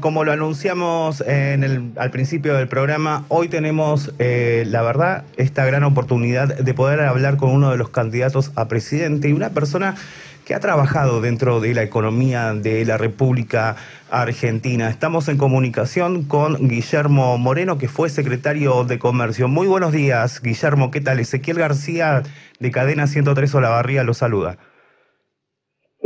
Como 0.00 0.24
lo 0.24 0.32
anunciamos 0.32 1.20
al 1.20 2.10
principio 2.10 2.54
del 2.54 2.66
programa, 2.66 3.26
hoy 3.28 3.48
tenemos, 3.48 4.10
eh, 4.18 4.64
la 4.66 4.80
verdad, 4.80 5.24
esta 5.36 5.66
gran 5.66 5.84
oportunidad 5.84 6.48
de 6.56 6.72
poder 6.72 7.00
hablar 7.02 7.36
con 7.36 7.50
uno 7.50 7.70
de 7.70 7.76
los 7.76 7.90
candidatos 7.90 8.52
a 8.54 8.68
presidente 8.68 9.28
y 9.28 9.34
una 9.34 9.50
persona 9.50 9.94
que 10.46 10.54
ha 10.54 10.60
trabajado 10.60 11.20
dentro 11.20 11.60
de 11.60 11.74
la 11.74 11.82
economía 11.82 12.54
de 12.54 12.86
la 12.86 12.96
República 12.96 13.76
Argentina. 14.10 14.88
Estamos 14.88 15.28
en 15.28 15.36
comunicación 15.36 16.22
con 16.22 16.68
Guillermo 16.68 17.36
Moreno, 17.36 17.76
que 17.76 17.88
fue 17.88 18.08
secretario 18.08 18.84
de 18.84 18.98
Comercio. 18.98 19.46
Muy 19.46 19.66
buenos 19.66 19.92
días, 19.92 20.40
Guillermo. 20.40 20.90
¿Qué 20.90 21.02
tal? 21.02 21.20
Ezequiel 21.20 21.58
García 21.58 22.22
de 22.60 22.70
Cadena 22.70 23.06
103 23.06 23.54
Olavarría 23.54 24.04
lo 24.04 24.14
saluda. 24.14 24.56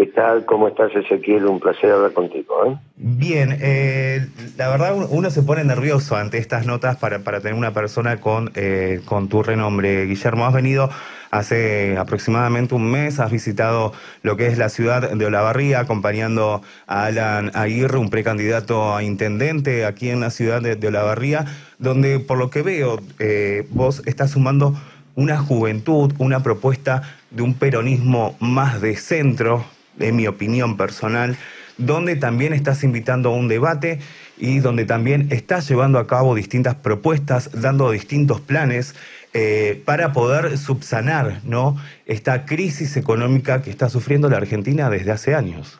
¿Qué 0.00 0.06
tal? 0.06 0.46
¿Cómo 0.46 0.66
estás, 0.66 0.96
Ezequiel? 0.96 1.44
Un 1.44 1.60
placer 1.60 1.90
hablar 1.90 2.14
contigo. 2.14 2.64
¿eh? 2.64 2.74
Bien, 2.96 3.54
eh, 3.60 4.26
la 4.56 4.70
verdad 4.70 4.96
uno 5.10 5.28
se 5.28 5.42
pone 5.42 5.62
nervioso 5.62 6.16
ante 6.16 6.38
estas 6.38 6.64
notas 6.64 6.96
para, 6.96 7.18
para 7.18 7.40
tener 7.42 7.52
una 7.52 7.74
persona 7.74 8.18
con, 8.18 8.50
eh, 8.54 9.02
con 9.04 9.28
tu 9.28 9.42
renombre. 9.42 10.06
Guillermo, 10.06 10.46
has 10.46 10.54
venido 10.54 10.88
hace 11.30 11.98
aproximadamente 11.98 12.74
un 12.74 12.90
mes, 12.90 13.20
has 13.20 13.30
visitado 13.30 13.92
lo 14.22 14.38
que 14.38 14.46
es 14.46 14.56
la 14.56 14.70
ciudad 14.70 15.10
de 15.10 15.26
Olavarría, 15.26 15.80
acompañando 15.80 16.62
a 16.86 17.04
Alan 17.04 17.50
Aguirre, 17.52 17.98
un 17.98 18.08
precandidato 18.08 18.96
a 18.96 19.02
intendente 19.02 19.84
aquí 19.84 20.08
en 20.08 20.20
la 20.20 20.30
ciudad 20.30 20.62
de, 20.62 20.76
de 20.76 20.88
Olavarría, 20.88 21.44
donde 21.78 22.20
por 22.20 22.38
lo 22.38 22.48
que 22.48 22.62
veo 22.62 23.00
eh, 23.18 23.66
vos 23.68 24.02
estás 24.06 24.30
sumando 24.30 24.74
una 25.14 25.36
juventud, 25.36 26.14
una 26.16 26.42
propuesta 26.42 27.02
de 27.30 27.42
un 27.42 27.52
peronismo 27.52 28.34
más 28.40 28.80
de 28.80 28.96
centro, 28.96 29.66
en 30.00 30.16
mi 30.16 30.26
opinión 30.26 30.76
personal, 30.76 31.36
donde 31.78 32.16
también 32.16 32.52
estás 32.52 32.84
invitando 32.84 33.30
a 33.30 33.34
un 33.34 33.48
debate 33.48 34.00
y 34.36 34.58
donde 34.58 34.84
también 34.84 35.28
estás 35.30 35.68
llevando 35.68 35.98
a 35.98 36.06
cabo 36.06 36.34
distintas 36.34 36.74
propuestas, 36.74 37.60
dando 37.60 37.90
distintos 37.90 38.40
planes 38.40 38.94
eh, 39.32 39.82
para 39.84 40.12
poder 40.12 40.58
subsanar 40.58 41.40
¿no? 41.44 41.76
esta 42.06 42.44
crisis 42.44 42.96
económica 42.96 43.62
que 43.62 43.70
está 43.70 43.88
sufriendo 43.88 44.28
la 44.28 44.38
Argentina 44.38 44.90
desde 44.90 45.12
hace 45.12 45.34
años. 45.34 45.78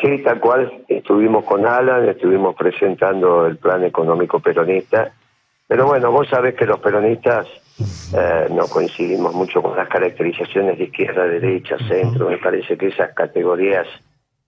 Sí, 0.00 0.18
tal 0.22 0.40
cual. 0.40 0.84
Estuvimos 0.88 1.44
con 1.44 1.66
Alan, 1.66 2.08
estuvimos 2.08 2.54
presentando 2.54 3.46
el 3.46 3.56
plan 3.56 3.84
económico 3.84 4.40
peronista. 4.40 5.12
Pero 5.66 5.86
bueno, 5.86 6.10
vos 6.12 6.28
sabés 6.28 6.54
que 6.54 6.66
los 6.66 6.80
peronistas 6.80 7.46
eh, 7.78 8.48
no 8.50 8.66
coincidimos 8.66 9.34
mucho 9.34 9.62
con 9.62 9.76
las 9.76 9.88
caracterizaciones 9.88 10.78
de 10.78 10.84
izquierda, 10.84 11.24
derecha, 11.26 11.76
centro. 11.88 12.30
Me 12.30 12.38
parece 12.38 12.76
que 12.76 12.88
esas 12.88 13.12
categorías 13.14 13.86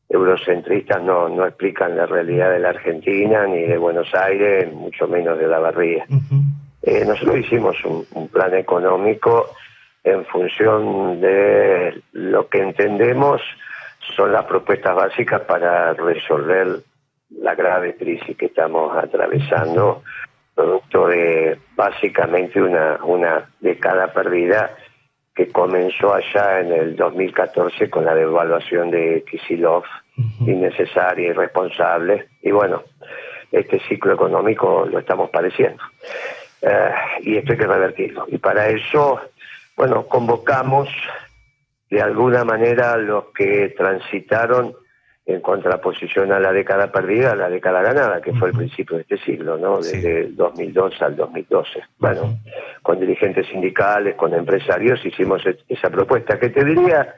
eurocentristas 0.08 1.02
no, 1.02 1.28
no 1.28 1.46
explican 1.46 1.96
la 1.96 2.06
realidad 2.06 2.50
de 2.50 2.60
la 2.60 2.70
Argentina, 2.70 3.46
ni 3.46 3.62
de 3.62 3.76
Buenos 3.76 4.14
Aires, 4.14 4.72
mucho 4.72 5.06
menos 5.06 5.38
de 5.38 5.46
la 5.46 5.58
barría. 5.58 6.06
eh, 6.82 7.04
nosotros 7.04 7.38
hicimos 7.38 7.76
un, 7.84 8.06
un, 8.14 8.28
plan 8.28 8.54
económico 8.54 9.50
en 10.04 10.24
función 10.24 11.20
de 11.20 12.02
lo 12.12 12.48
que 12.48 12.62
entendemos 12.62 13.42
son 14.16 14.32
las 14.32 14.44
propuestas 14.44 14.94
básicas 14.94 15.42
para 15.42 15.92
resolver 15.92 16.80
la 17.30 17.54
grave 17.54 17.96
crisis 17.96 18.36
que 18.36 18.46
estamos 18.46 18.96
atravesando 18.96 20.02
producto 20.58 21.06
de 21.06 21.56
básicamente 21.76 22.60
una, 22.60 22.98
una 23.04 23.48
década 23.60 24.12
perdida 24.12 24.74
que 25.32 25.52
comenzó 25.52 26.12
allá 26.12 26.58
en 26.58 26.72
el 26.72 26.96
2014 26.96 27.88
con 27.88 28.04
la 28.04 28.12
devaluación 28.12 28.90
de 28.90 29.24
Kisilov, 29.30 29.84
uh 29.84 30.20
-huh. 30.20 30.48
innecesaria, 30.48 31.28
irresponsable, 31.28 32.26
y 32.42 32.50
bueno, 32.50 32.82
este 33.52 33.78
ciclo 33.88 34.14
económico 34.14 34.84
lo 34.90 34.98
estamos 34.98 35.30
padeciendo. 35.30 35.80
Uh, 36.60 37.22
y 37.22 37.36
esto 37.36 37.52
hay 37.52 37.58
que 37.58 37.66
revertirlo. 37.66 38.26
Y 38.26 38.38
para 38.38 38.68
eso, 38.68 39.20
bueno, 39.76 40.06
convocamos 40.08 40.88
de 41.88 42.02
alguna 42.02 42.42
manera 42.44 42.96
los 42.96 43.26
que 43.26 43.74
transitaron 43.76 44.74
en 45.28 45.42
contraposición 45.42 46.32
a 46.32 46.40
la 46.40 46.52
década 46.52 46.90
perdida, 46.90 47.32
a 47.32 47.36
la 47.36 47.50
década 47.50 47.82
ganada, 47.82 48.22
que 48.22 48.32
fue 48.32 48.48
el 48.48 48.56
principio 48.56 48.96
de 48.96 49.02
este 49.02 49.18
siglo, 49.18 49.58
¿no? 49.58 49.76
Desde 49.76 50.22
el 50.22 50.34
2002 50.34 51.02
al 51.02 51.16
2012. 51.16 51.82
Bueno, 51.98 52.22
uh 52.22 52.26
-huh. 52.28 52.82
con 52.82 52.98
dirigentes 52.98 53.46
sindicales, 53.46 54.14
con 54.16 54.32
empresarios, 54.32 55.04
hicimos 55.04 55.42
esa 55.68 55.90
propuesta, 55.90 56.38
que 56.38 56.48
te 56.48 56.64
diría 56.64 57.14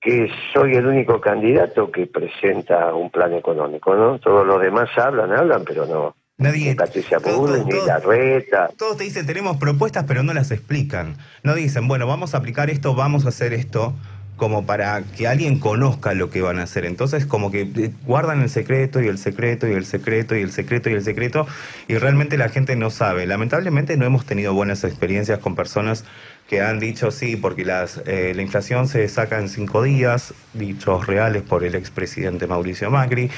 que 0.00 0.30
soy 0.52 0.74
el 0.74 0.86
único 0.86 1.20
candidato 1.20 1.90
que 1.90 2.06
presenta 2.06 2.94
un 2.94 3.10
plan 3.10 3.32
económico, 3.32 3.96
¿no? 3.96 4.20
Todos 4.20 4.46
los 4.46 4.60
demás 4.60 4.88
hablan, 4.96 5.32
hablan, 5.32 5.64
pero 5.64 5.86
no. 5.86 6.14
Nadie, 6.36 6.70
ni 6.70 6.74
Patricia 6.76 7.18
Bull, 7.18 7.64
ni 7.66 7.86
la 7.86 7.98
reta. 7.98 8.70
Todos 8.76 8.98
te 8.98 9.04
dicen, 9.04 9.26
tenemos 9.26 9.56
propuestas, 9.56 10.04
pero 10.04 10.22
no 10.22 10.32
las 10.32 10.52
explican. 10.52 11.16
No 11.42 11.54
dicen, 11.54 11.88
bueno, 11.88 12.06
vamos 12.06 12.34
a 12.34 12.38
aplicar 12.38 12.70
esto, 12.70 12.94
vamos 12.94 13.24
a 13.24 13.30
hacer 13.30 13.52
esto 13.52 13.94
como 14.36 14.66
para 14.66 15.02
que 15.02 15.28
alguien 15.28 15.60
conozca 15.60 16.12
lo 16.14 16.28
que 16.30 16.42
van 16.42 16.58
a 16.58 16.64
hacer. 16.64 16.84
Entonces, 16.84 17.24
como 17.24 17.50
que 17.50 17.92
guardan 18.04 18.42
el 18.42 18.50
secreto 18.50 19.00
y 19.00 19.06
el 19.06 19.18
secreto 19.18 19.68
y 19.68 19.72
el 19.72 19.84
secreto 19.84 20.36
y 20.36 20.40
el 20.40 20.50
secreto 20.50 20.90
y 20.90 20.94
el 20.94 21.04
secreto 21.04 21.46
y 21.86 21.96
realmente 21.96 22.36
la 22.36 22.48
gente 22.48 22.74
no 22.74 22.90
sabe. 22.90 23.26
Lamentablemente 23.26 23.96
no 23.96 24.06
hemos 24.06 24.26
tenido 24.26 24.52
buenas 24.52 24.82
experiencias 24.82 25.38
con 25.38 25.54
personas 25.54 26.04
que 26.48 26.60
han 26.60 26.78
dicho 26.78 27.10
sí, 27.10 27.36
porque 27.36 27.64
las, 27.64 28.02
eh, 28.06 28.32
la 28.34 28.42
inflación 28.42 28.88
se 28.88 29.08
saca 29.08 29.38
en 29.38 29.48
cinco 29.48 29.82
días, 29.82 30.34
dichos 30.52 31.06
reales 31.06 31.42
por 31.42 31.64
el 31.64 31.74
expresidente 31.74 32.46
Mauricio 32.46 32.90
Macri, 32.90 33.30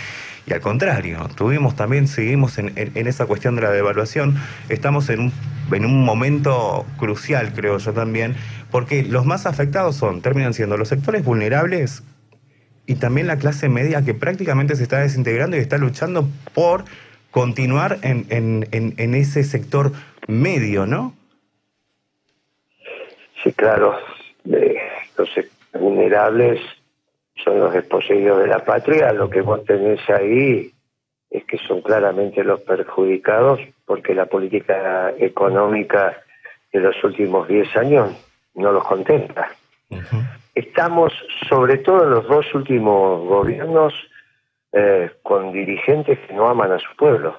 y 0.46 0.52
al 0.52 0.60
contrario, 0.60 1.28
tuvimos 1.34 1.76
también, 1.76 2.08
seguimos 2.08 2.58
en, 2.58 2.72
en, 2.76 2.92
en 2.94 3.06
esa 3.06 3.26
cuestión 3.26 3.56
de 3.56 3.62
la 3.62 3.70
devaluación, 3.70 4.36
estamos 4.68 5.08
en 5.08 5.20
un, 5.20 5.32
en 5.72 5.84
un 5.84 6.04
momento 6.04 6.86
crucial, 6.98 7.52
creo 7.52 7.78
yo 7.78 7.92
también, 7.92 8.36
porque 8.76 9.02
los 9.02 9.24
más 9.24 9.46
afectados 9.46 9.96
son, 9.96 10.20
terminan 10.20 10.52
siendo 10.52 10.76
los 10.76 10.88
sectores 10.88 11.24
vulnerables 11.24 12.02
y 12.84 12.96
también 12.96 13.26
la 13.26 13.38
clase 13.38 13.70
media 13.70 14.02
que 14.02 14.12
prácticamente 14.12 14.76
se 14.76 14.82
está 14.82 14.98
desintegrando 14.98 15.56
y 15.56 15.60
está 15.60 15.78
luchando 15.78 16.28
por 16.52 16.84
continuar 17.30 17.96
en, 18.02 18.26
en, 18.28 18.66
en, 18.70 19.14
ese 19.14 19.44
sector 19.44 19.92
medio, 20.28 20.84
¿no? 20.84 21.14
Sí, 23.42 23.50
claro. 23.54 23.96
Los 24.44 25.30
vulnerables 25.72 26.60
son 27.42 27.58
los 27.58 27.72
desposeídos 27.72 28.40
de 28.40 28.48
la 28.48 28.62
patria. 28.62 29.10
Lo 29.14 29.30
que 29.30 29.40
vos 29.40 29.64
tenés 29.64 30.00
ahí 30.10 30.70
es 31.30 31.44
que 31.46 31.56
son 31.66 31.80
claramente 31.80 32.44
los 32.44 32.60
perjudicados 32.60 33.58
porque 33.86 34.14
la 34.14 34.26
política 34.26 35.14
económica 35.18 36.14
de 36.74 36.80
los 36.80 37.02
últimos 37.02 37.48
10 37.48 37.74
años 37.78 38.25
no 38.56 38.72
los 38.72 38.84
contempla. 38.84 39.48
Uh 39.90 39.96
-huh. 39.96 40.26
Estamos, 40.54 41.12
sobre 41.48 41.78
todo 41.78 42.04
en 42.04 42.10
los 42.10 42.26
dos 42.26 42.54
últimos 42.54 43.26
gobiernos, 43.28 43.94
eh, 44.72 45.10
con 45.22 45.52
dirigentes 45.52 46.18
que 46.20 46.34
no 46.34 46.48
aman 46.48 46.72
a 46.72 46.78
su 46.78 46.94
pueblo. 46.96 47.38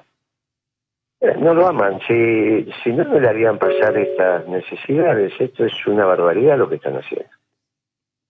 Eh, 1.20 1.34
no 1.38 1.52
lo 1.52 1.66
aman, 1.66 2.00
si, 2.06 2.64
si 2.82 2.92
no, 2.92 3.04
no 3.04 3.18
le 3.18 3.28
harían 3.28 3.58
pasar 3.58 3.96
estas 3.96 4.46
necesidades. 4.46 5.32
Esto 5.38 5.64
es 5.64 5.86
una 5.86 6.04
barbaridad 6.04 6.56
lo 6.56 6.68
que 6.68 6.76
están 6.76 6.96
haciendo. 6.96 7.28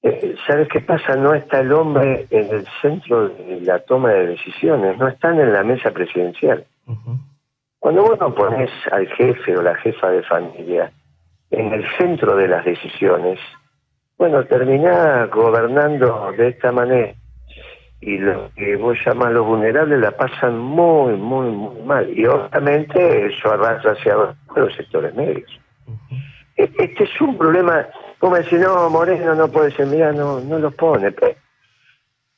Eh, 0.03 0.37
¿Sabes 0.47 0.69
qué 0.69 0.81
pasa? 0.81 1.17
No 1.17 1.35
está 1.35 1.61
el 1.61 1.73
hombre 1.73 2.27
en 2.31 2.49
el 2.51 2.67
centro 2.81 3.29
de 3.29 3.61
la 3.61 3.81
toma 3.81 4.13
de 4.13 4.29
decisiones, 4.29 4.97
no 4.97 5.09
están 5.09 5.39
en 5.41 5.53
la 5.53 5.63
mesa 5.65 5.91
presidencial. 5.91 6.65
Uh 6.87 6.93
-huh. 6.93 7.19
Cuando 7.79 8.03
vos 8.03 8.19
no 8.19 8.35
pones 8.35 8.71
al 8.91 9.07
jefe 9.09 9.57
o 9.57 9.63
la 9.63 9.75
jefa 9.77 10.11
de 10.11 10.23
familia 10.23 10.91
en 11.51 11.73
el 11.73 11.85
centro 11.97 12.37
de 12.37 12.49
las 12.49 12.65
decisiones, 12.65 13.39
bueno, 14.17 14.45
terminás 14.45 15.31
gobernando 15.31 16.33
de 16.37 16.49
esta 16.49 16.73
manera 16.73 17.15
y 18.01 18.19
lo 18.19 18.51
que 18.55 18.77
vos 18.77 18.97
llamas 19.05 19.33
los 19.33 19.47
vulnerables 19.47 19.99
la 19.99 20.13
pasan 20.13 20.59
muy, 20.59 21.15
muy, 21.15 21.51
muy 21.51 21.83
mal. 21.83 22.09
Y 22.17 22.27
obviamente 22.27 23.27
eso 23.27 23.53
arrastra 23.53 23.93
hacia 23.93 24.15
los 24.55 24.75
sectores 24.77 25.15
medios. 25.15 25.51
-huh. 25.87 26.29
Este 26.57 27.05
es 27.05 27.21
un 27.21 27.37
problema, 27.37 27.87
como 28.19 28.37
decir, 28.37 28.61
no, 28.61 28.89
Moreno 28.91 29.35
no 29.35 29.49
puede 29.49 29.71
ser, 29.73 29.87
mira, 29.87 30.13
no, 30.13 30.41
no 30.41 30.59
lo 30.59 30.71
pone. 30.71 31.15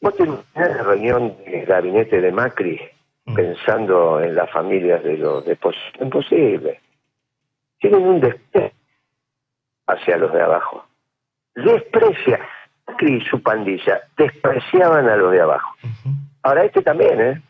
Vos 0.00 0.16
tenés 0.16 0.38
la 0.54 0.82
reunión 0.82 1.36
del 1.44 1.66
gabinete 1.66 2.20
de 2.20 2.32
Macri 2.32 2.80
-huh. 3.26 3.34
pensando 3.34 4.20
en 4.20 4.34
las 4.34 4.50
familias 4.50 5.02
de 5.04 5.18
los 5.18 5.44
depósitos. 5.44 6.00
Imposible. 6.00 6.80
Tienen 7.80 8.02
un 8.02 8.20
desprecio 8.20 8.79
hacia 9.92 10.16
los 10.16 10.32
de 10.32 10.42
abajo. 10.42 10.86
Desprecia. 11.54 12.40
Macri 12.90 13.16
y 13.16 13.20
su 13.26 13.42
pandilla 13.42 14.00
despreciaban 14.16 15.08
a 15.08 15.16
los 15.16 15.32
de 15.32 15.40
abajo. 15.40 15.74
Uh 15.82 15.86
-huh. 15.86 16.14
Ahora 16.42 16.64
este 16.64 16.82
también, 16.82 17.20
¿eh? 17.20 17.42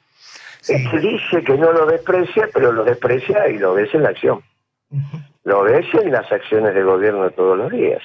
Sí. 0.60 0.74
Este 0.74 0.98
dice 0.98 1.42
que 1.42 1.56
no 1.56 1.72
lo 1.72 1.86
desprecia, 1.86 2.48
pero 2.52 2.72
lo 2.72 2.84
desprecia 2.84 3.48
y 3.48 3.58
lo 3.58 3.74
ves 3.74 3.94
en 3.94 4.02
la 4.02 4.10
acción. 4.10 4.42
Uh 4.90 4.98
-huh. 4.98 5.26
Lo 5.44 5.62
ves 5.62 5.86
en 5.94 6.12
las 6.12 6.30
acciones 6.30 6.74
de 6.74 6.82
gobierno 6.82 7.30
todos 7.30 7.56
los 7.56 7.70
días. 7.70 8.02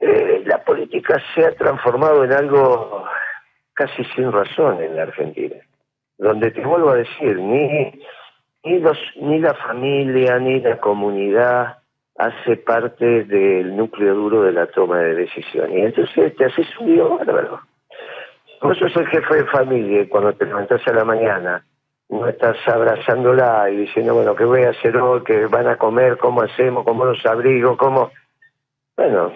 Eh, 0.00 0.42
la 0.46 0.64
política 0.64 1.20
se 1.34 1.44
ha 1.44 1.52
transformado 1.54 2.24
en 2.24 2.32
algo 2.32 3.04
casi 3.74 4.02
sin 4.14 4.32
razón 4.32 4.82
en 4.82 4.96
la 4.96 5.02
Argentina, 5.02 5.56
donde 6.16 6.50
te 6.50 6.62
vuelvo 6.62 6.90
a 6.90 6.96
decir, 6.96 7.36
ni, 7.38 7.92
ni, 8.64 8.78
los, 8.80 8.98
ni 9.16 9.38
la 9.38 9.54
familia 9.54 10.38
ni 10.38 10.60
la 10.60 10.78
comunidad 10.78 11.79
hace 12.20 12.56
parte 12.56 13.24
del 13.24 13.74
núcleo 13.74 14.14
duro 14.14 14.42
de 14.42 14.52
la 14.52 14.66
toma 14.66 14.98
de 14.98 15.14
decisiones. 15.14 15.72
Y 15.72 15.80
entonces 15.80 16.36
te 16.36 16.44
haces 16.44 16.66
un 16.78 16.92
lío 16.92 17.16
bárbaro. 17.16 17.60
Vos 18.60 18.76
sos 18.76 18.94
el 18.94 19.06
jefe 19.06 19.36
de 19.36 19.46
familia 19.46 20.02
y 20.02 20.06
cuando 20.06 20.34
te 20.34 20.44
levantás 20.44 20.86
a 20.86 20.92
la 20.92 21.04
mañana 21.04 21.64
no 22.10 22.28
estás 22.28 22.56
abrazándola 22.66 23.70
y 23.70 23.76
diciendo, 23.76 24.14
bueno, 24.14 24.34
¿qué 24.34 24.44
voy 24.44 24.64
a 24.64 24.70
hacer 24.70 24.98
hoy? 24.98 25.22
¿Qué 25.24 25.46
van 25.46 25.66
a 25.66 25.76
comer? 25.76 26.18
¿Cómo 26.18 26.42
hacemos? 26.42 26.84
¿Cómo 26.84 27.06
los 27.06 27.24
abrigo? 27.24 27.78
¿Cómo? 27.78 28.10
Bueno, 28.98 29.32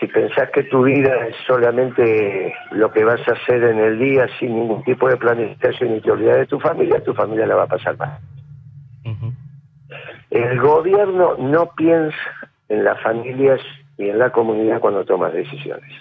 si 0.00 0.08
pensás 0.08 0.50
que 0.50 0.64
tu 0.64 0.82
vida 0.82 1.28
es 1.28 1.36
solamente 1.46 2.52
lo 2.72 2.90
que 2.90 3.04
vas 3.04 3.20
a 3.28 3.32
hacer 3.32 3.62
en 3.62 3.78
el 3.78 3.98
día 4.00 4.26
sin 4.40 4.56
ningún 4.56 4.82
tipo 4.82 5.08
de 5.08 5.18
planificación 5.18 5.94
y 5.94 6.00
teoría 6.00 6.34
de 6.34 6.46
tu 6.46 6.58
familia, 6.58 7.04
tu 7.04 7.14
familia 7.14 7.46
la 7.46 7.54
va 7.54 7.62
a 7.64 7.68
pasar 7.68 7.96
mal. 7.96 8.18
El 10.32 10.58
gobierno 10.60 11.36
no 11.38 11.66
piensa 11.76 12.16
en 12.70 12.84
las 12.84 13.00
familias 13.02 13.60
y 13.98 14.08
en 14.08 14.18
la 14.18 14.30
comunidad 14.30 14.80
cuando 14.80 15.04
toma 15.04 15.28
decisiones. 15.28 15.92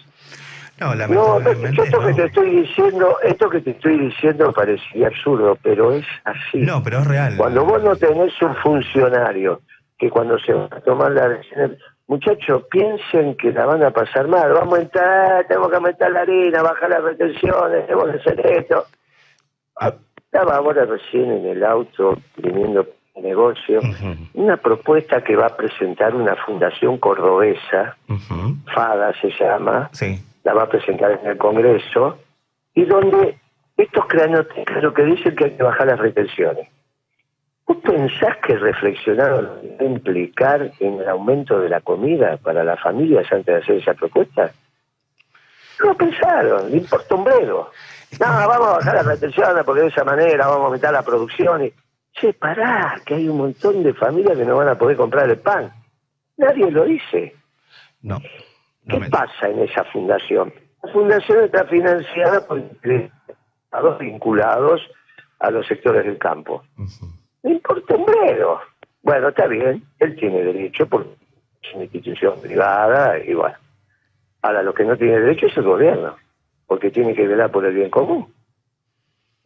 No, 0.79 0.95
no, 0.95 1.39
esto 1.39 1.99
que 1.99 2.13
te 2.13 2.25
estoy 2.25 2.61
diciendo, 2.61 3.17
esto 3.21 3.49
que 3.49 3.59
te 3.59 3.71
estoy 3.71 3.99
diciendo 3.99 4.51
parecía 4.51 5.07
absurdo, 5.07 5.57
pero 5.61 5.91
es 5.91 6.05
así. 6.23 6.59
No, 6.59 6.81
pero 6.81 6.99
es 6.99 7.07
real. 7.07 7.35
Cuando 7.37 7.65
vos 7.65 7.83
no 7.83 7.95
tenés 7.97 8.33
un 8.41 8.55
funcionario 8.55 9.61
que 9.99 10.09
cuando 10.09 10.39
se 10.39 10.53
va 10.53 10.69
a 10.71 10.79
tomar 10.79 11.11
la 11.11 11.27
decisión, 11.27 11.77
muchachos, 12.07 12.63
piensen 12.71 13.35
que 13.35 13.51
la 13.51 13.65
van 13.65 13.83
a 13.83 13.91
pasar 13.91 14.27
mal, 14.27 14.53
vamos 14.53 14.79
a 14.79 14.81
entrar, 14.81 15.45
tenemos 15.45 15.69
que 15.69 15.75
aumentar 15.75 16.11
la 16.11 16.21
harina, 16.21 16.63
bajar 16.63 16.89
las 16.89 17.03
retenciones, 17.03 17.85
tenemos 17.85 18.09
que 18.09 18.17
hacer 18.17 18.45
esto. 18.47 18.85
Ah. 19.75 19.93
Estaba 20.17 20.55
ahora 20.55 20.85
recién 20.85 21.29
en 21.29 21.45
el 21.45 21.63
auto 21.63 22.17
viniendo 22.37 22.87
negocio, 23.15 23.81
una 24.33 24.57
propuesta 24.57 25.23
que 25.23 25.35
va 25.35 25.47
a 25.47 25.55
presentar 25.57 26.15
una 26.15 26.35
fundación 26.35 26.97
cordobesa, 26.97 27.97
FADA 28.73 29.13
se 29.21 29.31
llama, 29.31 29.89
sí 29.91 30.23
la 30.43 30.53
va 30.53 30.63
a 30.63 30.69
presentar 30.69 31.19
en 31.21 31.31
el 31.31 31.37
Congreso, 31.37 32.17
y 32.73 32.85
donde 32.85 33.37
estos 33.77 34.05
cranotecas 34.07 34.81
lo 34.81 34.93
que 34.93 35.03
dicen 35.03 35.35
que 35.35 35.45
hay 35.45 35.51
que 35.51 35.63
bajar 35.63 35.87
las 35.87 35.99
retenciones. 35.99 36.67
¿Vos 37.65 37.77
pensás 37.77 38.37
que 38.37 38.57
reflexionaron 38.57 39.49
en 39.79 39.91
implicar 39.93 40.71
en 40.79 40.99
el 40.99 41.07
aumento 41.07 41.59
de 41.59 41.69
la 41.69 41.79
comida 41.81 42.37
para 42.37 42.63
las 42.63 42.81
familias 42.81 43.31
antes 43.31 43.45
de 43.45 43.61
hacer 43.61 43.75
esa 43.77 43.93
propuesta? 43.93 44.51
No 45.83 45.95
pensaron, 45.95 46.71
ni 46.71 46.81
por 46.81 47.01
sombrero. 47.03 47.71
No, 48.19 48.25
vamos 48.25 48.67
a 48.67 48.77
bajar 48.77 48.95
las 48.95 49.05
retenciones 49.05 49.63
porque 49.63 49.81
de 49.81 49.87
esa 49.87 50.03
manera 50.03 50.47
vamos 50.47 50.63
a 50.63 50.65
aumentar 50.65 50.93
la 50.93 51.01
producción. 51.01 51.65
Y... 51.65 51.73
Che, 52.21 52.33
pará, 52.33 53.01
que 53.03 53.15
hay 53.15 53.27
un 53.27 53.37
montón 53.37 53.81
de 53.81 53.95
familias 53.95 54.37
que 54.37 54.45
no 54.45 54.57
van 54.57 54.67
a 54.67 54.77
poder 54.77 54.95
comprar 54.95 55.27
el 55.27 55.39
pan. 55.39 55.71
Nadie 56.37 56.69
lo 56.69 56.85
dice. 56.85 57.35
No. 58.03 58.21
¿Qué 58.87 58.99
pasa 59.09 59.49
en 59.49 59.63
esa 59.63 59.83
fundación? 59.85 60.53
La 60.83 60.93
fundación 60.93 61.45
está 61.45 61.65
financiada 61.65 62.45
por 62.45 62.59
los 62.59 63.97
vinculados 63.97 64.81
a 65.39 65.49
los 65.49 65.65
sectores 65.65 66.05
del 66.05 66.19
campo. 66.19 66.63
No 67.41 67.49
importa 67.49 67.95
un 67.95 68.05
Bueno, 69.01 69.29
está 69.29 69.47
bien, 69.47 69.83
él 69.97 70.15
tiene 70.15 70.43
derecho 70.43 70.85
por 70.85 71.07
es 71.63 71.73
una 71.73 71.85
institución 71.85 72.39
privada 72.39 73.17
y 73.17 73.33
bueno. 73.33 73.57
Ahora, 74.43 74.61
lo 74.61 74.75
que 74.75 74.83
no 74.83 74.95
tiene 74.95 75.19
derecho 75.19 75.47
es 75.47 75.57
el 75.57 75.63
gobierno, 75.63 76.17
porque 76.67 76.91
tiene 76.91 77.15
que 77.15 77.27
velar 77.27 77.51
por 77.51 77.65
el 77.65 77.73
bien 77.73 77.89
común. 77.89 78.31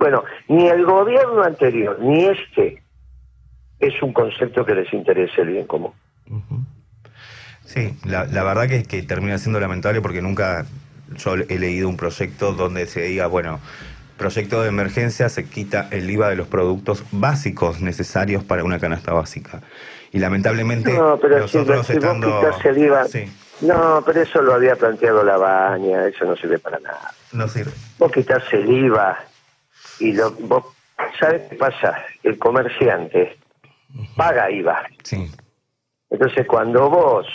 Bueno, 0.06 0.24
ni 0.50 0.68
el 0.68 0.86
gobierno 0.86 1.42
anterior 1.42 1.98
ni 2.00 2.26
este 2.26 2.84
es 3.80 4.00
un 4.04 4.14
concepto 4.14 4.64
que 4.64 4.76
les 4.76 4.94
interese 4.94 5.42
el 5.42 5.48
bien 5.48 5.66
común. 5.66 5.94
Sí, 7.64 7.98
la, 8.04 8.26
verdad 8.44 8.68
que, 8.68 8.84
que 8.84 9.02
termina 9.02 9.40
siendo 9.40 9.60
lamentable 9.60 10.02
porque 10.02 10.22
nunca 10.22 10.68
yo 11.16 11.34
he 11.34 11.58
leído 11.58 11.90
un 11.90 11.98
proyecto 11.98 12.54
donde 12.54 12.86
se 12.86 13.02
diga, 13.02 13.26
bueno, 13.26 13.60
proyecto 14.16 14.62
de 14.62 14.70
emergencia 14.70 15.28
se 15.28 15.50
quita 15.50 15.88
el 15.90 16.08
IVA 16.08 16.30
de 16.30 16.36
los 16.36 16.48
productos 16.48 17.04
básicos 17.12 17.82
necesarios 17.82 18.44
para 18.44 18.64
una 18.64 18.78
canasta 18.78 19.12
básica. 19.12 19.62
Y 20.12 20.20
lamentablemente 20.20 20.94
no, 20.94 21.18
pero 21.20 21.40
nosotros 21.40 21.88
si, 21.88 21.94
el 21.94 22.78
IVA, 22.78 23.08
No, 23.62 24.04
pero 24.06 24.22
eso 24.22 24.40
lo 24.44 24.54
había 24.54 24.76
planteado 24.76 25.24
la 25.24 25.38
baña, 25.38 26.06
eso 26.06 26.26
no 26.26 26.36
sirve 26.36 26.60
para 26.60 26.78
nada. 26.78 27.12
No 27.34 27.48
sirve. 27.48 27.72
Vos 27.98 28.12
quitas 28.12 28.44
el 28.54 28.70
IVA 28.70 29.18
y 30.00 30.14
lo, 30.14 30.32
vos, 30.32 30.66
¿sabes 31.20 31.50
qué 31.50 31.56
pasa? 31.56 32.06
El 32.24 32.38
comerciante 32.38 33.38
paga 34.16 34.52
IVA. 34.52 34.84
Sí. 35.04 35.32
Entonces, 36.10 36.46
cuando 36.48 36.90
vos 36.90 37.28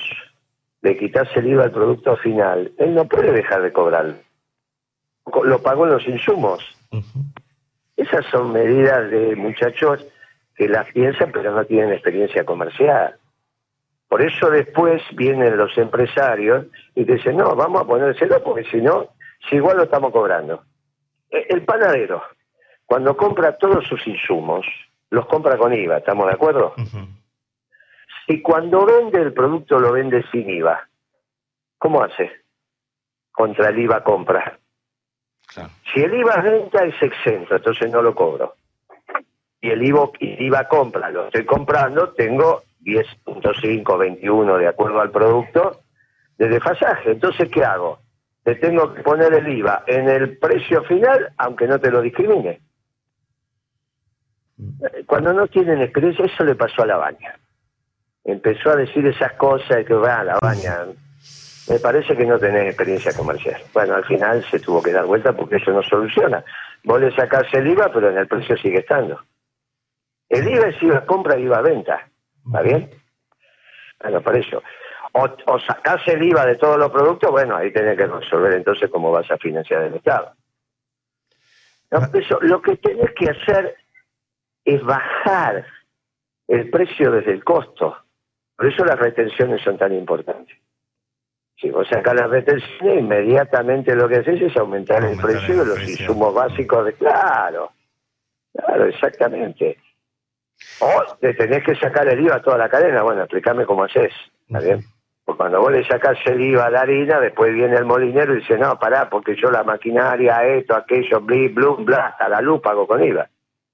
le 0.82 0.96
quitas 0.96 1.28
el 1.36 1.48
IVA 1.48 1.64
al 1.64 1.72
producto 1.72 2.16
final, 2.16 2.72
él 2.78 2.94
no 2.94 3.06
puede 3.06 3.32
dejar 3.32 3.62
de 3.62 3.72
cobrar. 3.72 4.14
Lo 5.44 5.62
pagó 5.62 5.84
en 5.86 5.92
los 5.92 6.06
insumos. 6.06 6.64
Esas 7.96 8.24
son 8.26 8.52
medidas 8.52 9.10
de 9.10 9.36
muchachos 9.36 10.04
que 10.56 10.68
las 10.68 10.90
piensan 10.92 11.30
pero 11.32 11.54
no 11.54 11.64
tienen 11.64 11.92
experiencia 11.92 12.44
comercial. 12.44 13.16
Por 14.08 14.22
eso 14.22 14.50
después 14.50 15.02
vienen 15.12 15.56
los 15.56 15.76
empresarios 15.78 16.66
y 16.94 17.04
dicen, 17.04 17.36
no, 17.36 17.54
vamos 17.54 17.82
a 17.82 17.86
ponérselo 17.86 18.42
porque 18.42 18.64
si 18.64 18.78
no, 18.78 19.08
si 19.48 19.56
igual 19.56 19.76
lo 19.76 19.84
estamos 19.84 20.12
cobrando. 20.12 20.64
E, 21.30 21.46
el 21.48 21.62
panadero, 21.62 22.22
cuando 22.90 23.16
compra 23.16 23.56
todos 23.56 23.87
sus 23.87 24.04
insumos, 24.04 24.66
los 25.10 25.25
compra 25.26 25.56
con 25.56 25.72
IVA, 25.72 25.98
¿estamos 25.98 26.26
de 26.26 26.32
acuerdo? 26.32 26.75
Y 28.26 28.42
cuando 28.42 28.84
vende 28.84 29.22
el 29.22 29.32
producto 29.32 29.78
lo 29.78 29.92
vende 29.92 30.25
sin 30.32 30.50
IVA. 30.50 30.88
¿Cómo 31.78 32.02
hace? 32.02 32.32
Contra 33.31 33.69
el 33.69 33.78
IVA 33.78 34.02
compra. 34.02 34.58
Si 35.94 36.00
el 36.00 36.14
IVA 36.14 36.40
venta 36.40 36.82
es 36.82 37.00
exento, 37.00 37.54
entonces 37.54 37.92
no 37.92 38.02
lo 38.02 38.12
cobro. 38.12 38.56
Y 39.60 39.70
el 39.70 39.84
IVA, 39.84 40.10
IVA 40.19 40.66
compra, 40.66 41.10
lo 41.10 41.26
estoy 41.26 41.44
comprando, 41.44 42.08
tengo 42.14 42.64
10.5, 42.81 43.98
21 43.98 44.58
de 44.58 44.66
acuerdo 44.66 45.00
al 45.00 45.12
producto 45.12 45.82
de 46.38 46.49
desfasaje. 46.49 47.12
Entonces, 47.12 47.49
¿qué 47.52 47.62
hago? 47.62 48.00
Te 48.42 48.56
tengo 48.56 48.92
que 48.92 49.04
poner 49.04 49.32
el 49.32 49.47
IVA 49.47 49.85
en 49.87 50.09
el 50.09 50.38
precio 50.38 50.82
final, 50.82 51.32
aunque 51.37 51.68
no 51.68 51.78
te 51.78 51.92
lo 51.92 52.02
discrimine. 52.02 52.59
Mm. 54.61 55.05
Cuando 55.07 55.33
no 55.33 55.47
tienen 55.47 55.81
experiencia, 55.81 56.25
eso 56.25 56.45
le 56.45 56.55
pasó 56.55 56.83
a 56.83 56.87
la 56.87 56.97
baña 56.97 57.35
empezó 58.25 58.71
a 58.71 58.76
decir 58.76 59.07
esas 59.07 59.33
cosas 59.35 59.85
que 59.85 59.95
va, 59.95 60.25
la 60.25 60.38
baña. 60.40 60.87
Me 61.69 61.79
parece 61.79 62.17
que 62.17 62.26
no 62.26 62.38
tenés 62.38 62.69
experiencia 62.69 63.12
comercial. 63.12 63.61
Bueno, 63.73 63.95
al 63.95 64.05
final 64.05 64.45
se 64.50 64.59
tuvo 64.59 64.83
que 64.83 64.93
dar 64.93 65.07
vuelta 65.07 65.33
porque 65.33 65.57
eso 65.57 65.71
no 65.73 65.83
soluciona. 65.83 66.45
Vos 66.85 67.00
le 67.00 67.14
sacás 67.14 67.52
el 67.52 67.69
IVA, 67.69 67.93
pero 67.93 68.11
en 68.11 68.19
el 68.19 68.26
precio 68.26 68.57
sigue 68.57 68.79
estando. 68.79 69.21
El 70.29 70.49
IVA 70.49 70.69
es 70.69 70.83
IVA 70.83 71.07
compra 71.07 71.38
y 71.38 71.45
IVA 71.45 71.61
venta. 71.61 72.09
¿Está 72.45 72.62
bien? 72.62 72.90
Bueno, 74.02 74.21
por 74.21 74.37
eso. 74.37 74.62
O, 75.12 75.29
o 75.47 75.61
sacás 75.61 76.07
el 76.09 76.23
IVA 76.23 76.47
de 76.47 76.57
todos 76.57 76.79
los 76.79 76.90
productos, 76.90 77.31
bueno, 77.31 77.57
ahí 77.57 77.73
tenés 77.73 77.97
que 77.97 78.07
resolver 78.07 78.55
entonces 78.55 78.90
cómo 78.90 79.12
vas 79.12 79.31
a 79.31 79.37
financiar 79.37 79.83
el 79.83 79.95
Estado. 79.95 80.33
Ah. 81.93 82.09
eso, 82.14 82.38
lo 82.40 82.62
que 82.62 82.76
tenés 82.76 83.11
que 83.17 83.31
hacer 83.31 83.76
es 84.64 84.83
bajar 84.85 85.67
el 86.49 86.71
precio 86.71 87.11
desde 87.12 87.33
el 87.33 87.45
costo. 87.45 87.97
Por 88.57 88.67
eso 88.67 88.85
las 88.85 88.99
retenciones 88.99 89.62
son 89.62 89.79
tan 89.79 89.93
importantes. 89.93 90.57
Si 91.57 91.71
vos 91.71 91.87
sacás 91.88 92.14
las 92.14 92.31
retenciones, 92.31 93.00
inmediatamente 93.00 93.95
lo 93.95 94.09
que 94.09 94.17
haces 94.17 94.40
es 94.40 94.57
aumentar, 94.57 95.05
el 95.05 95.19
precio 95.19 95.59
de 95.59 95.67
los 95.67 95.83
insumos 95.83 96.35
básicos 96.35 96.87
de... 96.87 96.95
Claro, 96.95 97.73
claro, 98.52 98.87
exactamente. 98.87 99.79
O 100.81 101.17
te 101.21 101.35
tenés 101.35 101.62
que 101.62 101.75
sacar 101.76 102.09
el 102.09 102.21
IVA 102.21 102.37
a 102.37 102.43
toda 102.43 102.59
la 102.59 102.69
cadena. 102.69 103.02
Bueno, 103.02 103.23
explícame 103.23 103.67
cómo 103.67 103.85
haces. 103.85 104.12
¿Está 104.47 104.61
bien? 104.61 104.81
Porque 105.25 105.37
cuando 105.37 105.61
vos 105.61 105.73
le 105.73 105.87
sacás 105.87 106.19
el 106.25 106.40
IVA 106.40 106.67
a 106.67 106.71
la 106.71 106.81
harina, 106.81 107.21
después 107.21 107.52
viene 107.55 107.76
el 107.76 107.85
molinero 107.85 108.35
y 108.35 108.40
dice, 108.40 108.59
no, 108.59 108.79
pará, 108.79 109.09
porque 109.11 109.37
yo 109.37 109.50
la 109.50 109.62
maquinaria, 109.62 110.45
esto, 110.45 110.75
aquello, 110.75 111.21
bli, 111.21 111.49
blum, 111.49 111.85
bla, 111.85 112.09
hasta 112.09 112.29
la 112.29 112.40
luz 112.40 112.61
pago 112.61 112.87
con 112.87 113.05
IVA. 113.05 113.29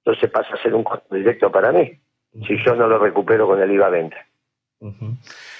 Entonces 0.07 0.31
pasa 0.31 0.53
a 0.53 0.63
ser 0.63 0.73
un 0.73 0.85
costo 0.85 1.15
directo 1.15 1.51
para 1.51 1.73
mí, 1.73 1.99
si 2.47 2.55
yo 2.65 2.75
no 2.75 2.87
lo 2.87 2.97
recupero 2.97 3.45
con 3.45 3.61
el 3.61 3.69
IVA 3.69 3.89
venta. 3.89 4.15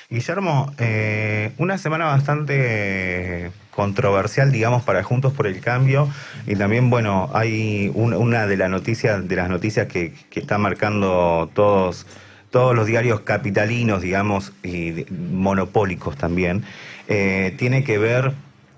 Guillermo, 0.09 0.71
eh, 0.79 1.51
una 1.57 1.77
semana 1.77 2.05
bastante 2.05 3.51
controversial, 3.71 4.49
digamos, 4.49 4.83
para 4.83 5.03
Juntos 5.03 5.33
por 5.33 5.47
el 5.47 5.59
Cambio 5.59 6.07
y 6.45 6.55
también, 6.55 6.89
bueno, 6.89 7.29
hay 7.33 7.91
una 7.93 8.47
de 8.47 8.55
las 8.55 8.69
noticias, 8.69 9.27
de 9.27 9.35
las 9.35 9.49
noticias 9.49 9.87
que, 9.87 10.13
que 10.29 10.39
está 10.39 10.57
marcando 10.57 11.49
todos 11.53 12.07
todos 12.49 12.73
los 12.73 12.87
diarios 12.87 13.19
capitalinos, 13.19 14.01
digamos, 14.01 14.53
y 14.63 15.05
monopólicos 15.11 16.15
también, 16.15 16.63
eh, 17.09 17.53
tiene 17.57 17.83
que 17.83 17.97
ver 17.97 18.31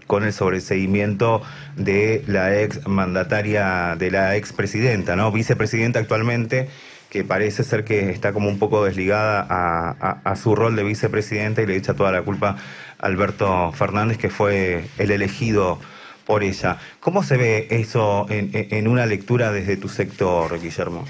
con 0.09 0.23
el 0.23 0.33
sobreseguimiento 0.33 1.43
de 1.75 2.23
la 2.25 2.59
ex 2.59 2.87
mandataria, 2.87 3.95
de 3.95 4.09
la 4.09 4.35
ex 4.37 4.53
presidenta, 4.53 5.15
¿no? 5.15 5.31
Vicepresidenta 5.31 5.99
actualmente, 5.99 6.67
que 7.11 7.23
parece 7.23 7.63
ser 7.63 7.83
que 7.83 8.09
está 8.09 8.33
como 8.33 8.49
un 8.49 8.57
poco 8.57 8.83
desligada 8.83 9.45
a, 9.47 10.35
su 10.35 10.55
rol 10.55 10.75
de 10.75 10.83
vicepresidenta 10.83 11.61
y 11.61 11.67
le 11.67 11.75
echa 11.75 11.93
toda 11.93 12.11
la 12.11 12.23
culpa 12.23 12.55
a 12.97 13.05
Alberto 13.05 13.71
Fernández, 13.73 14.17
que 14.17 14.31
fue 14.31 14.85
el 14.97 15.11
elegido 15.11 15.77
por 16.25 16.41
ella. 16.41 16.77
¿Cómo 16.99 17.21
se 17.21 17.37
ve 17.37 17.67
eso 17.69 18.25
en, 18.29 18.87
una 18.87 19.05
lectura 19.05 19.51
desde 19.51 19.77
tu 19.77 19.89
sector, 19.89 20.59
Guillermo? 20.59 21.05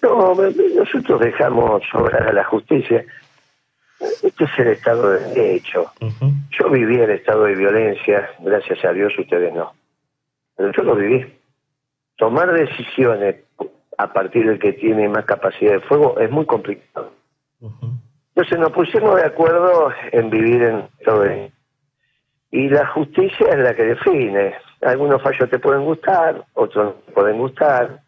No, 0.00 0.36
nosotros 0.76 1.20
dejamos 1.20 1.82
obrar 1.92 2.28
a 2.28 2.32
la 2.32 2.44
justicia. 2.44 3.04
Este 4.00 4.44
es 4.44 4.58
el 4.58 4.68
Estado 4.68 5.10
de 5.10 5.34
Derecho. 5.34 5.92
Yo 6.58 6.70
viví 6.70 6.96
el 6.96 7.10
estado 7.10 7.44
de 7.44 7.54
violencia, 7.54 8.30
gracias 8.40 8.82
a 8.84 8.92
Dios 8.92 9.12
ustedes 9.18 9.52
no. 9.52 9.72
Pero 10.56 10.72
yo 10.72 10.82
lo 10.82 10.94
viví. 10.94 11.38
Tomar 12.16 12.52
decisiones 12.52 13.36
a 13.98 14.12
partir 14.12 14.46
del 14.46 14.58
que 14.58 14.72
tiene 14.72 15.08
más 15.08 15.26
capacidad 15.26 15.72
de 15.72 15.80
fuego 15.80 16.18
es 16.18 16.30
muy 16.30 16.46
complicado. 16.46 17.12
Entonces 18.34 18.58
nos 18.58 18.72
pusimos 18.72 19.16
de 19.16 19.26
acuerdo 19.26 19.90
en 20.12 20.30
vivir 20.30 20.62
en 20.62 20.88
todo 21.04 21.24
esto. 21.24 21.54
Y 22.50 22.68
la 22.68 22.86
justicia 22.86 23.48
es 23.50 23.58
la 23.58 23.74
que 23.74 23.84
define. 23.84 24.54
Algunos 24.80 25.22
fallos 25.22 25.50
te 25.50 25.58
pueden 25.58 25.84
gustar, 25.84 26.42
otros 26.54 26.86
no 26.86 26.92
te 26.92 27.12
pueden 27.12 27.38
gustar, 27.38 28.00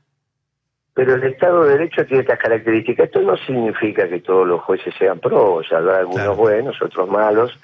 pero 0.95 1.15
el 1.15 1.25
Estado 1.25 1.65
de 1.65 1.73
Derecho 1.73 2.05
tiene 2.05 2.23
estas 2.23 2.39
características. 2.39 3.07
Esto 3.07 3.23
no 3.23 3.37
significa 3.39 4.09
que 4.09 4.21
todos 4.21 4.47
los 4.47 4.61
jueces 4.63 4.95
sean 4.99 5.19
pros, 5.19 5.71
habrá 5.73 5.99
algunos 5.99 6.37
buenos, 6.37 6.81
otros 6.83 7.09
malos, 7.09 7.59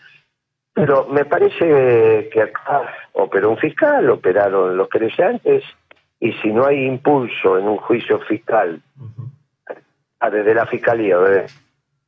pero 0.73 1.07
me 1.07 1.25
parece 1.25 2.29
que 2.33 2.43
acá 2.43 2.83
operó 3.13 3.51
un 3.51 3.59
fiscal, 3.59 4.09
operaron 4.11 4.77
los 4.77 4.89
creyentes, 4.89 5.65
y 6.21 6.33
si 6.35 6.53
no 6.53 6.67
hay 6.67 6.85
impulso 6.85 7.59
en 7.59 7.69
un 7.69 7.77
juicio 7.77 8.21
fiscal, 8.21 8.81
desde 10.33 10.55
la 10.55 10.67
fiscalía 10.67 11.19
o 11.19 11.23
desde 11.23 11.47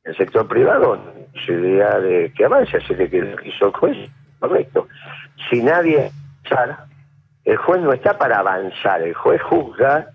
el 0.03 0.17
sector 0.17 0.47
privado, 0.47 0.99
posibilidad 1.31 2.01
de 2.01 2.33
que 2.35 2.45
avance, 2.45 2.77
así 2.77 2.95
que 2.95 3.37
hizo 3.45 3.67
el 3.67 3.73
juez 3.73 3.97
correcto. 4.39 4.87
Si 5.49 5.61
nadie 5.61 6.11
el 7.45 7.57
juez 7.57 7.81
no 7.81 7.93
está 7.93 8.17
para 8.17 8.39
avanzar, 8.39 9.01
el 9.01 9.13
juez 9.13 9.41
juzga 9.41 10.09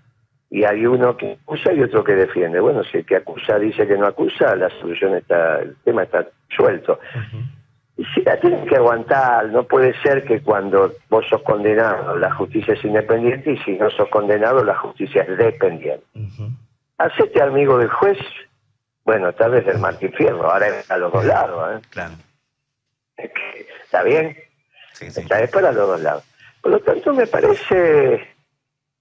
y 0.49 0.63
hay 0.63 0.85
uno 0.85 1.17
que 1.17 1.33
acusa 1.33 1.73
y 1.73 1.81
otro 1.81 2.03
que 2.03 2.15
defiende. 2.15 2.59
Bueno, 2.59 2.83
si 2.83 2.97
el 2.97 3.05
que 3.05 3.17
acusa 3.17 3.59
dice 3.59 3.85
que 3.85 3.97
no 3.97 4.07
acusa, 4.07 4.55
la 4.55 4.69
solución 4.79 5.15
está, 5.15 5.59
el 5.59 5.75
tema 5.83 6.03
está 6.03 6.27
suelto. 6.55 6.99
Y 7.97 8.05
si 8.05 8.21
la 8.21 8.39
tienen 8.39 8.65
que 8.65 8.75
aguantar, 8.75 9.49
no 9.49 9.63
puede 9.63 9.99
ser 10.01 10.23
que 10.23 10.41
cuando 10.41 10.93
vos 11.09 11.25
sos 11.29 11.41
condenado 11.41 12.15
la 12.15 12.33
justicia 12.33 12.75
es 12.75 12.85
independiente 12.85 13.51
y 13.51 13.57
si 13.59 13.71
no 13.71 13.89
sos 13.89 14.07
condenado 14.09 14.63
la 14.63 14.75
justicia 14.77 15.23
es 15.23 15.37
dependiente. 15.37 16.05
Hacete 16.97 17.41
amigo 17.41 17.77
del 17.77 17.89
juez, 17.89 18.17
bueno, 19.03 19.33
tal 19.33 19.51
vez 19.51 19.65
del 19.65 19.79
Martín 19.79 20.13
Fierro, 20.13 20.49
ahora 20.49 20.67
es 20.67 20.89
a 20.89 20.97
los 20.97 21.11
dos 21.11 21.25
lados. 21.25 21.75
¿eh? 21.75 21.87
Claro. 21.89 22.13
¿Está 23.17 24.03
bien? 24.03 24.37
Sí, 24.93 25.09
sí. 25.11 25.21
Está 25.21 25.45
para 25.47 25.71
los 25.71 25.87
dos 25.87 26.01
lados. 26.01 26.23
Por 26.61 26.71
lo 26.71 26.79
tanto, 26.79 27.13
me 27.13 27.27
parece 27.27 28.36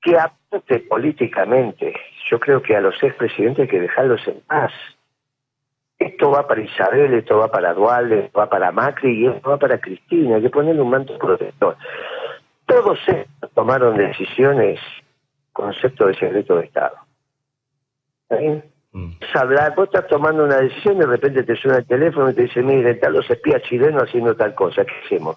que 0.06 0.16
aparte 0.16 0.78
políticamente, 0.88 1.92
yo 2.30 2.38
creo 2.38 2.62
que 2.62 2.76
a 2.76 2.80
los 2.80 2.94
expresidentes 3.02 3.62
hay 3.62 3.68
que 3.68 3.80
dejarlos 3.80 4.26
en 4.28 4.40
paz. 4.42 4.72
Esto 5.98 6.30
va 6.30 6.46
para 6.46 6.60
Isabel, 6.60 7.14
esto 7.14 7.38
va 7.38 7.50
para 7.50 7.74
Dualde, 7.74 8.26
esto 8.26 8.38
va 8.38 8.48
para 8.48 8.70
Macri 8.70 9.22
y 9.22 9.26
esto 9.26 9.50
va 9.50 9.56
para 9.56 9.80
Cristina. 9.80 10.36
Hay 10.36 10.42
que 10.42 10.50
ponerle 10.50 10.80
un 10.80 10.90
manto 10.90 11.18
protector. 11.18 11.76
Todos 12.66 12.98
ellos 13.08 13.26
tomaron 13.54 13.96
decisiones 13.96 14.78
concepto 15.52 16.06
de 16.06 16.14
secreto 16.14 16.56
de 16.58 16.66
Estado. 16.66 16.96
¿Está 18.22 18.36
bien? 18.36 18.64
Mm. 18.92 19.12
Hablar, 19.34 19.74
vos 19.74 19.86
estás 19.86 20.06
tomando 20.06 20.44
una 20.44 20.58
decisión 20.58 20.96
y 20.96 21.00
de 21.00 21.06
repente 21.06 21.42
te 21.42 21.56
suena 21.56 21.78
el 21.78 21.86
teléfono 21.86 22.30
y 22.30 22.34
te 22.34 22.42
dice, 22.42 22.62
mire, 22.62 22.92
están 22.92 23.12
los 23.12 23.28
espías 23.28 23.62
chilenos 23.62 24.04
haciendo 24.04 24.36
tal 24.36 24.54
cosa, 24.54 24.84
¿qué 24.84 24.94
hacemos? 25.04 25.36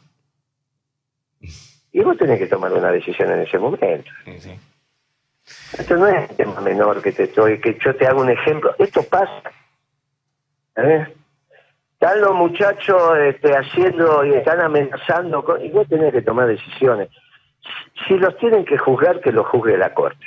Y 1.92 2.02
vos 2.02 2.18
tenés 2.18 2.40
que 2.40 2.48
tomar 2.48 2.72
una 2.74 2.92
decisión 2.92 3.32
en 3.32 3.42
ese 3.42 3.58
momento. 3.58 4.12
Esto 5.78 5.98
no 5.98 6.08
es 6.08 6.30
un 6.30 6.36
tema 6.36 6.62
menor 6.62 7.02
que 7.02 7.12
te 7.12 7.24
estoy, 7.24 7.60
que 7.60 7.78
yo 7.84 7.96
te 7.96 8.06
hago 8.06 8.22
un 8.22 8.30
ejemplo. 8.30 8.76
Esto 8.78 9.04
pasa. 9.04 9.52
¿eh? 10.76 11.08
Están 11.94 12.22
los 12.22 12.36
muchachos 12.36 13.18
este, 13.18 13.56
haciendo 13.56 14.24
y 14.26 14.34
están 14.34 14.62
amenazando, 14.62 15.44
con, 15.44 15.64
y 15.64 15.70
vos 15.70 15.88
tenés 15.88 16.14
que 16.14 16.22
tomar 16.22 16.48
decisiones. 16.48 17.10
Si 18.08 18.14
los 18.18 18.38
tienen 18.38 18.64
que 18.66 18.78
juzgar, 18.78 19.20
que 19.20 19.32
los 19.32 19.46
juzgue 19.48 19.78
la 19.78 19.94
corte. 19.94 20.26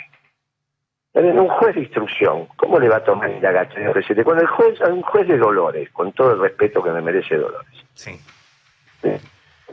En 1.14 1.38
un 1.38 1.48
juez 1.48 1.74
de 1.74 1.82
instrucción, 1.82 2.46
¿cómo 2.56 2.78
le 2.78 2.88
va 2.88 2.96
a 2.96 3.04
tomar 3.04 3.30
presidente? 3.92 4.24
Con 4.24 4.38
el 4.38 4.46
juez, 4.46 4.80
un 4.80 5.02
juez 5.02 5.28
de 5.28 5.36
Dolores, 5.36 5.90
con 5.90 6.12
todo 6.12 6.32
el 6.32 6.40
respeto 6.40 6.82
que 6.82 6.90
me 6.90 7.02
merece 7.02 7.36
Dolores. 7.36 7.84
Sí. 7.94 8.18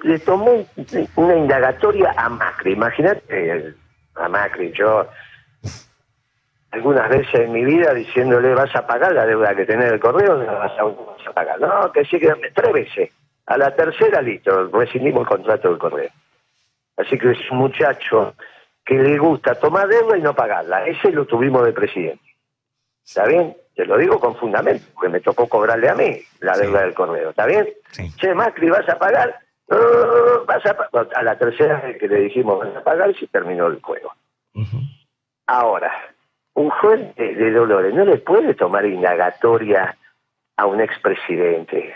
Le 0.03 0.19
tomó 0.19 0.65
una 1.15 1.35
indagatoria 1.35 2.13
a 2.15 2.29
Macri. 2.29 2.73
Imagínate 2.73 3.23
eh, 3.29 3.73
a 4.15 4.29
Macri, 4.29 4.71
yo 4.71 5.07
algunas 6.71 7.09
veces 7.09 7.33
en 7.33 7.51
mi 7.51 7.63
vida 7.65 7.93
diciéndole 7.93 8.53
vas 8.53 8.75
a 8.75 8.85
pagar 8.85 9.13
la 9.13 9.25
deuda 9.25 9.55
que 9.55 9.65
tenés 9.65 9.89
del 9.89 9.99
correo, 9.99 10.37
no 10.37 10.45
vas 10.45 10.77
a, 10.77 10.83
vas 10.83 11.27
a 11.27 11.33
pagar. 11.33 11.59
No, 11.59 11.91
que 11.91 12.05
sí 12.05 12.19
que 12.19 12.33
tres 12.53 12.73
veces. 12.73 13.11
A 13.47 13.57
la 13.57 13.75
tercera, 13.75 14.21
listo, 14.21 14.67
rescindimos 14.67 15.21
el 15.21 15.27
contrato 15.27 15.69
del 15.69 15.79
correo. 15.79 16.09
Así 16.97 17.17
que 17.17 17.31
es 17.31 17.51
un 17.51 17.57
muchacho 17.57 18.35
que 18.85 18.95
le 18.95 19.17
gusta 19.17 19.55
tomar 19.55 19.87
deuda 19.87 20.17
y 20.17 20.21
no 20.21 20.35
pagarla. 20.35 20.85
Ese 20.85 21.11
lo 21.11 21.25
tuvimos 21.25 21.65
de 21.65 21.73
presidente. 21.73 22.23
¿Está 23.03 23.25
bien? 23.25 23.55
Te 23.75 23.85
lo 23.85 23.97
digo 23.97 24.19
con 24.19 24.35
fundamento, 24.35 24.85
porque 24.93 25.09
me 25.09 25.19
tocó 25.19 25.47
cobrarle 25.47 25.89
a 25.89 25.95
mí 25.95 26.21
la 26.41 26.57
deuda 26.57 26.81
del 26.81 26.93
correo. 26.93 27.31
¿Está 27.31 27.45
bien? 27.47 27.67
Che, 28.17 28.35
Macri, 28.35 28.69
¿vas 28.69 28.87
a 28.87 28.99
pagar? 28.99 29.39
Vas 30.45 30.65
a, 30.65 30.77
a 31.15 31.23
la 31.23 31.37
tercera 31.37 31.81
vez 31.81 31.97
que 31.97 32.07
le 32.07 32.21
dijimos 32.21 32.59
vas 32.59 32.75
a 32.75 32.83
pagar, 32.83 33.15
se 33.15 33.27
terminó 33.27 33.67
el 33.67 33.81
juego. 33.81 34.13
Ahora, 35.47 35.91
un 36.55 36.69
juez 36.69 37.15
de, 37.15 37.35
de, 37.35 37.51
Dolores 37.51 37.93
no 37.93 38.05
le 38.05 38.17
puede 38.17 38.53
tomar 38.55 38.85
indagatoria 38.85 39.95
a 40.57 40.65
un 40.65 40.81
expresidente 40.81 41.95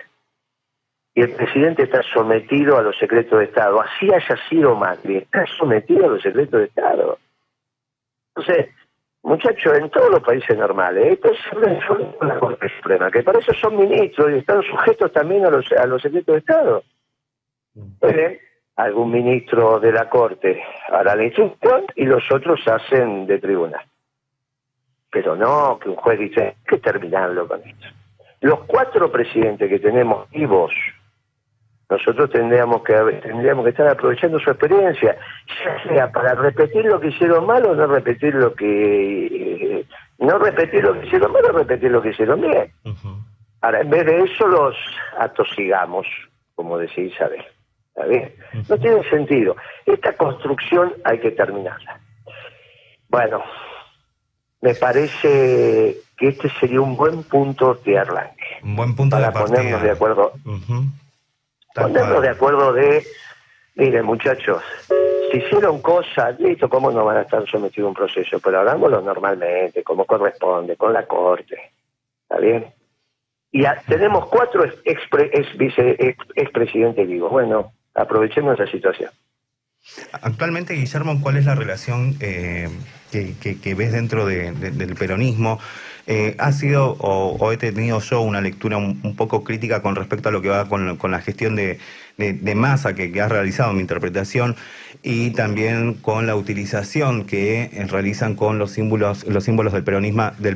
y 1.15 1.22
el 1.22 1.36
presidente 1.36 1.84
está 1.84 2.01
sometido 2.01 2.77
a 2.77 2.82
los 2.82 2.98
secretos 2.98 3.38
de 3.39 3.46
Estado. 3.46 3.80
Así 3.82 4.12
haya 4.12 4.36
sido 4.50 4.75
Macri, 4.75 5.18
está 5.18 5.46
sometido 5.46 6.06
a 6.06 6.10
los 6.10 6.22
secretos 6.22 6.60
de 6.60 6.65
Estado. 6.65 7.20
Entonces, 8.36 8.70
muchachos, 9.22 9.77
en 9.77 9.89
todos 9.92 10.10
los 10.10 10.24
países 10.24 10.58
normales, 10.58 11.13
esto 11.13 11.32
es 11.32 11.39
la 12.22 12.39
Corte 12.39 12.68
Suprema, 12.77 13.12
que 13.12 13.22
para 13.22 13.39
eso 13.39 13.53
son 13.53 13.77
ministros 13.77 14.32
y 14.32 14.38
están 14.38 14.63
sujetos 14.63 15.12
también 15.12 15.46
a 15.46 15.51
los, 15.51 15.72
a 15.72 15.86
los 15.86 16.01
secretos 16.01 16.34
de 16.34 16.39
Estado. 16.39 16.84
Pueden 18.00 18.39
algún 18.75 19.12
ministro 19.12 19.80
de 19.80 19.92
la 19.92 20.10
Corte 20.10 20.62
hará 20.89 21.15
la 21.15 21.24
instrucción 21.24 21.86
y 21.96 22.06
los 22.06 22.24
otros 22.32 22.60
hacen 22.68 23.27
de 23.27 23.39
tribunal. 23.39 23.86
Pero 25.12 25.36
no 25.36 25.77
que 25.80 25.89
un 25.89 25.96
juez 25.96 26.20
dice, 26.20 26.42
hay 26.44 26.56
que 26.68 26.77
terminarlo 26.77 27.48
con 27.48 27.62
esto. 27.62 27.88
Los 28.42 28.62
cuatro 28.65 29.12
presidentes 29.12 29.70
que 29.70 29.80
tenemos 29.80 30.30
vivos 30.32 30.74
nosotros 31.94 32.32
tendríamos 32.32 32.82
que 32.82 32.94
tendríamos 33.22 33.63
que 33.65 33.70
estar 33.70 33.88
aprovechando 33.88 34.39
su 34.39 34.50
experiencia, 34.50 35.15
ya 35.63 35.84
sea 35.84 36.12
para 36.12 36.34
repetir 36.34 36.86
lo 36.86 37.00
que 37.00 37.10
hicieron 37.10 37.46
mal 37.46 37.63
o 37.68 37.75
no 37.75 37.86
repetir 37.86 38.34
lo 38.34 38.56
que 38.56 39.27
eh, 39.27 39.86
no 40.18 40.39
repetir 40.39 40.84
lo 40.84 41.00
que 41.00 41.06
hicieron 41.06 41.32
mal 41.32 41.46
o 41.46 41.51
repetir 41.51 41.92
lo 41.92 42.01
que 42.01 42.10
hicieron 42.10 42.42
bien. 42.42 42.72
Ahora, 43.62 43.82
en 43.82 43.89
vez 43.92 44.06
de 44.06 44.24
eso 44.24 44.48
los 44.48 44.75
atosigamos, 45.20 46.08
como 46.56 46.80
decía 46.80 47.03
Isabel. 47.03 47.44
¿Está 47.96 48.08
bien? 48.08 48.34
No 48.68 48.78
tiene 48.78 49.08
sentido. 49.10 49.56
Esta 49.86 50.14
construcción 50.14 50.94
hay 51.04 51.20
que 51.20 51.32
terminarla. 51.32 52.00
Bueno, 53.08 53.44
me 54.62 54.74
parece 54.74 55.98
que 56.18 56.28
este 56.28 56.50
sería 56.60 56.82
un 56.82 56.96
buen 56.96 57.24
punto 57.24 57.76
de 57.86 58.00
arranque. 58.00 58.60
Un 58.64 58.76
buen 58.76 58.96
punto 58.96 59.16
para 59.16 59.32
ponernos 59.32 59.84
de 59.84 59.92
acuerdo. 59.92 60.34
Ponernos 61.76 62.22
de 62.22 62.30
acuerdo 62.30 62.74
de, 62.74 63.06
miren 63.76 64.06
muchachos, 64.06 64.64
si 65.32 65.38
hicieron 65.38 65.82
cosas, 65.82 66.40
listo, 66.40 66.70
¿cómo 66.70 66.92
no 66.92 67.06
van 67.06 67.18
a 67.18 67.22
estar 67.22 67.48
sometidos 67.48 67.86
a 67.86 67.90
un 67.90 67.96
proceso? 67.96 68.40
Pero 68.40 68.62
hagámoslo 68.62 69.02
normalmente, 69.02 69.84
como 69.84 70.06
corresponde, 70.06 70.76
con 70.78 70.94
la 70.94 71.06
corte. 71.06 71.72
¿Está 72.24 72.40
bien? 72.40 72.74
Y 73.52 73.64
tenemos 73.88 74.28
cuatro 74.28 74.64
expresidentes 74.64 76.00
ex, 76.36 77.08
vivos. 77.08 77.32
Bueno, 77.32 77.72
aprovechemos 77.96 78.60
esa 78.60 78.72
situación. 78.72 79.12
Actualmente, 80.14 80.74
Guillermo, 80.76 81.20
¿cuál 81.22 81.38
es 81.38 81.46
la 81.46 81.56
relación 81.56 82.16
eh, 82.22 82.70
que, 83.12 83.76
ves 83.76 83.92
dentro 83.92 84.26
del 84.26 84.96
peronismo? 84.96 85.60
Eh, 86.06 86.36
ha 86.38 86.52
sido 86.52 86.98
o, 87.00 87.52
he 87.52 87.58
tenido 87.58 88.00
yo 88.00 88.22
una 88.22 88.42
lectura 88.42 88.78
un, 88.78 89.16
poco 89.16 89.44
crítica 89.44 89.82
con 89.82 89.96
respecto 89.96 90.30
a 90.30 90.32
lo 90.34 90.42
que 90.42 90.50
va 90.50 90.68
con, 90.68 91.12
la 91.12 91.22
gestión 91.22 91.56
de, 91.56 91.80
masa 92.56 92.94
que, 92.94 93.22
ha 93.22 93.28
realizado 93.28 93.74
mi 93.74 93.82
interpretación 93.82 94.56
y 95.02 95.32
también 95.32 95.96
con 95.96 96.28
la 96.28 96.36
utilización 96.36 97.26
que 97.26 97.64
eh, 97.64 97.88
realizan 97.90 98.36
con 98.36 98.60
los 98.60 98.72
símbolos, 98.72 99.26
los 99.26 99.44
símbolos 99.44 99.74
del 99.74 99.84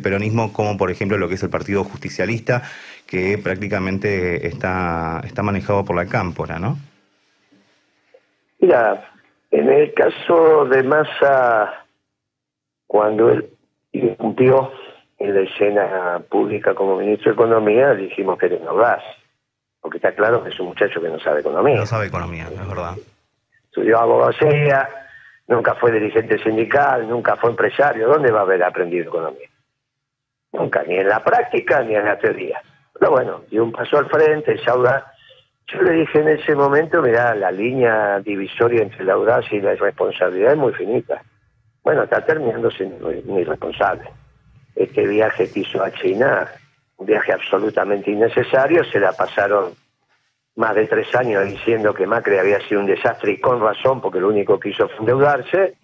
peronismo, 0.02 0.54
como 0.54 0.78
por 0.78 0.90
ejemplo 0.90 1.18
lo 1.18 1.28
que 1.28 1.36
es 1.36 1.44
el 1.44 1.50
Partido 1.50 1.84
Justicialista, 1.84 2.64
que 3.06 3.38
prácticamente 3.38 4.48
está 4.48 5.22
manejado 5.44 5.84
por 5.84 5.98
la 5.98 6.06
cámpora, 6.06 6.60
¿no? 6.60 6.78
Mira, 8.60 9.12
en 9.52 9.70
el 9.70 9.94
caso 9.94 10.66
de 10.66 10.84
Massa, 10.84 11.86
cuando 12.88 13.30
él 13.30 13.50
irrumpió 13.92 14.72
en 15.20 15.34
la 15.34 15.42
escena 15.42 16.22
pública 16.30 16.74
como 16.74 16.98
ministro 16.98 17.32
de 17.32 17.36
Economía, 17.36 17.94
dijimos 17.94 18.38
que 18.38 18.48
era 18.48 18.70
audaz, 18.70 19.04
porque 19.82 19.98
está 19.98 20.14
claro 20.14 20.44
que 20.44 20.50
es 20.50 20.60
un 20.60 20.68
muchacho 20.68 21.02
que 21.02 21.10
no 21.10 21.20
sabe 21.20 21.42
economía. 21.42 21.76
No 21.76 21.86
sabe 21.86 22.08
economía, 22.08 22.48
es 22.52 22.68
verdad. 22.68 22.96
Estudió 23.66 24.00
abogacía, 24.00 24.90
nunca 25.48 25.76
fue 25.76 25.92
dirigente 25.92 26.38
sindical, 26.40 27.08
nunca 27.08 27.36
fue 27.36 27.52
empresario. 27.52 28.08
¿Dónde 28.08 28.32
va 28.32 28.40
a 28.40 28.44
haber 28.44 28.64
aprendido 28.64 29.06
economía? 29.06 29.50
Nunca, 30.52 30.84
ni 30.84 30.98
en 30.98 31.08
la 31.08 31.24
práctica 31.24 31.84
ni 31.84 31.96
en 31.96 32.06
la 32.06 32.18
teoría. 32.18 32.60
Pero 33.00 33.12
bueno, 33.12 33.42
dio 33.50 33.64
un 33.64 33.72
paso 33.72 33.98
al 33.98 34.10
frente, 34.10 34.54
es 34.54 34.68
audaz 34.68 35.04
yo 35.68 35.82
le 35.82 35.92
dije 35.92 36.20
en 36.20 36.30
ese 36.30 36.56
momento, 36.56 37.02
mira, 37.02 37.36
la 37.36 37.52
línea 37.52 38.20
divisoria 38.22 38.82
entre 38.82 39.04
la 39.04 39.14
audacia 39.14 39.58
y 39.58 39.62
la 39.62 39.74
irresponsabilidad 39.74 40.54
es 40.54 40.58
muy 40.58 40.74
finita. 40.74 41.22
Bueno, 41.84 42.04
está 42.04 42.26
terminando 42.26 42.72
siendo 42.72 43.12
irresponsable. 43.12 44.10
Este 44.76 45.06
viaje 45.06 45.52
que 45.52 45.62
hizo 45.62 45.84
a 45.84 45.92
China, 45.92 46.48
un 46.98 47.06
viaje 47.06 47.34
absolutamente 47.34 48.12
innecesario, 48.12 48.84
se 48.86 49.00
la 49.00 49.12
pasaron 49.12 49.74
más 50.56 50.74
de 50.76 50.88
tres 50.88 51.14
años 51.16 51.46
diciendo 51.46 51.94
que 51.94 52.08
Macri 52.08 52.38
había 52.38 52.60
sido 52.62 52.82
un 52.82 52.88
desastre 52.88 53.34
y 53.34 53.40
con 53.40 53.60
razón, 53.62 54.02
porque 54.02 54.20
lo 54.20 54.30
único 54.30 54.60
que 54.60 54.70
hizo 54.70 54.88
fue 54.88 55.00
endeudarse. 55.00 55.78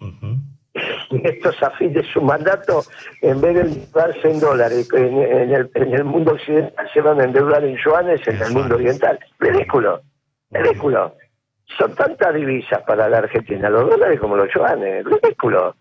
Y 1.10 1.26
estos 1.28 1.62
a 1.62 1.70
fin 1.70 1.92
de 1.92 2.02
su 2.04 2.20
mandato, 2.20 2.82
en 3.22 3.40
vez 3.40 3.54
de 3.54 3.60
endeudarse 3.62 4.30
en 4.30 4.40
dólares 4.40 4.88
en, 4.92 5.52
el, 5.52 6.04
mundo 6.04 6.32
occidental, 6.32 6.88
se 6.92 7.00
van 7.00 7.20
a 7.20 7.24
endeudar 7.24 7.64
en 7.64 7.76
yuanes 7.76 8.26
en 8.26 8.40
el 8.40 8.52
mundo 8.52 8.74
oriental. 8.76 9.18
Ridículo, 9.38 10.00
ridículo. 10.50 11.14
Son 11.78 11.94
tantas 11.94 12.34
divisas 12.34 12.82
para 12.82 13.08
la 13.08 13.18
Argentina, 13.18 13.70
los 13.70 13.88
dólares 13.88 14.20
como 14.20 14.36
los 14.36 14.52
yuanes. 14.52 15.04
Ridículo. 15.04 15.74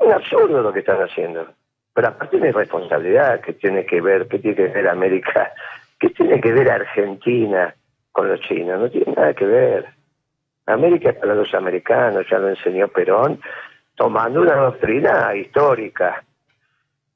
Un 0.00 0.12
absurdo 0.12 0.62
lo 0.62 0.72
que 0.72 0.80
están 0.80 1.00
haciendo. 1.00 1.46
Pero 1.94 2.08
aparte 2.08 2.36
una 2.36 2.52
responsabilidad 2.52 3.40
que 3.40 3.54
tiene 3.54 3.84
que 3.84 4.00
ver, 4.00 4.28
que 4.28 4.38
tiene 4.38 4.56
que 4.56 4.68
ver 4.68 4.88
América, 4.88 5.52
que 5.98 6.10
tiene 6.10 6.40
que 6.40 6.52
ver 6.52 6.70
Argentina 6.70 7.74
con 8.12 8.28
los 8.28 8.40
chinos. 8.42 8.78
No 8.78 8.90
tiene 8.90 9.12
nada 9.14 9.34
que 9.34 9.46
ver. 9.46 9.86
América 10.66 11.10
es 11.10 11.16
para 11.16 11.34
los 11.34 11.52
americanos, 11.54 12.26
ya 12.30 12.38
lo 12.38 12.50
enseñó 12.50 12.88
Perón 12.88 13.40
tomando 13.98 14.40
una 14.40 14.54
doctrina 14.54 15.34
histórica. 15.34 16.24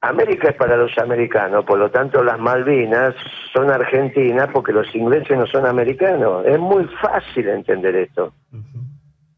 América 0.01 0.49
es 0.49 0.55
para 0.55 0.75
los 0.75 0.95
americanos, 0.97 1.63
por 1.63 1.79
lo 1.79 1.89
tanto 1.89 2.21
las 2.21 2.37
Malvinas 2.37 3.15
son 3.53 3.71
argentinas 3.71 4.49
porque 4.51 4.73
los 4.73 4.93
ingleses 4.93 5.37
no 5.37 5.47
son 5.47 5.65
americanos. 5.65 6.45
Es 6.45 6.59
muy 6.59 6.83
fácil 7.01 7.47
entender 7.47 7.95
esto. 7.95 8.33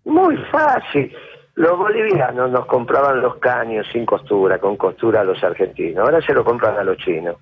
Muy 0.06 0.36
fácil. 0.52 1.16
Los 1.54 1.78
bolivianos 1.78 2.50
nos 2.50 2.66
compraban 2.66 3.22
los 3.22 3.36
caños 3.38 3.86
sin 3.94 4.08
costura, 4.08 4.58
con 4.58 4.75
costura 4.75 5.22
a 5.22 5.24
los 5.24 5.42
argentinos. 5.44 6.04
Ahora 6.04 6.20
se 6.22 6.34
lo 6.34 6.44
compran 6.44 6.78
a 6.80 6.84
los 6.84 6.98
chinos. 6.98 7.38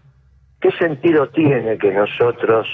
¿Qué 0.59 0.71
sentido 0.71 1.29
tiene 1.29 1.77
que 1.77 1.91
nosotros 1.93 2.67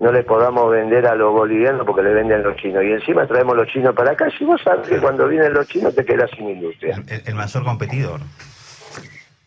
no 0.00 0.12
le 0.12 0.22
podamos 0.22 0.70
vender 0.70 1.06
a 1.06 1.14
los 1.14 1.32
bolivianos 1.32 1.84
porque 1.84 2.02
le 2.02 2.14
venden 2.14 2.42
los 2.42 2.56
chinos. 2.56 2.84
Y 2.84 2.92
encima 2.92 3.26
traemos 3.26 3.56
los 3.56 3.66
chinos 3.68 3.94
para 3.94 4.12
acá. 4.12 4.30
Si 4.36 4.44
vos 4.44 4.60
sabes 4.62 4.88
que 4.88 4.98
cuando 4.98 5.26
vienen 5.26 5.52
los 5.52 5.66
chinos 5.66 5.94
te 5.94 6.04
quedas 6.04 6.30
sin 6.36 6.50
industria. 6.50 7.02
El, 7.26 7.34
mayor 7.34 7.64
competidor. 7.64 8.20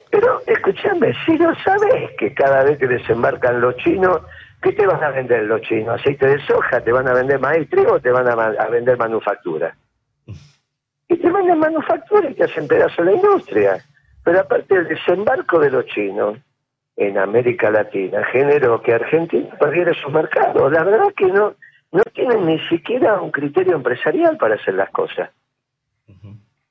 Pero 0.10 0.42
escúchame, 0.46 1.14
si 1.26 1.38
no 1.38 1.56
sabes 1.64 2.12
que 2.18 2.34
cada 2.34 2.66
vez 2.66 2.78
que 2.78 2.88
desembarcan 2.88 3.62
los 3.62 3.78
chinos, 3.78 4.22
¿qué 4.62 4.74
te 4.74 4.86
van 4.86 5.02
a 5.02 5.12
vender 5.12 5.44
los 5.44 5.62
chinos? 5.62 6.02
¿Aceite 6.02 6.28
de 6.28 6.46
soja? 6.46 6.82
¿Te 6.82 6.92
van 6.92 7.08
a 7.08 7.14
vender 7.14 7.40
maíz, 7.40 7.70
trigo 7.70 7.94
o 7.94 8.00
te 8.02 8.12
van 8.12 8.28
a, 8.28 8.34
a 8.34 8.68
vender 8.68 8.98
manufactura? 8.98 9.74
Y 11.08 11.18
te 11.18 11.32
venden 11.32 11.60
manufactura 11.60 12.30
y 12.30 12.34
te 12.34 12.44
hacen 12.44 12.68
pedazo 12.68 13.04
la 13.04 13.14
industria. 13.14 13.86
Pero 14.24 14.42
aparte 14.42 14.76
del 14.76 14.88
desembarco 14.90 15.60
de 15.60 15.72
los 15.72 15.86
chinos, 15.86 16.38
en 16.96 17.18
América 17.18 17.72
Latina 17.72 18.24
generó 18.26 18.82
que 18.82 18.94
Argentina 18.94 19.56
perdiera 19.60 19.94
su 19.94 20.10
mercado. 20.10 20.70
La 20.70 20.84
verdad 20.84 21.14
que 21.16 21.28
no, 21.28 21.56
no 21.92 22.04
tienen 22.14 22.46
ni 22.46 22.60
siquiera 22.68 23.22
un 23.22 23.32
criterio 23.32 23.76
empresarial 23.76 24.38
para 24.38 24.56
hacer 24.56 24.76
las 24.76 24.90
cosas. 24.92 25.30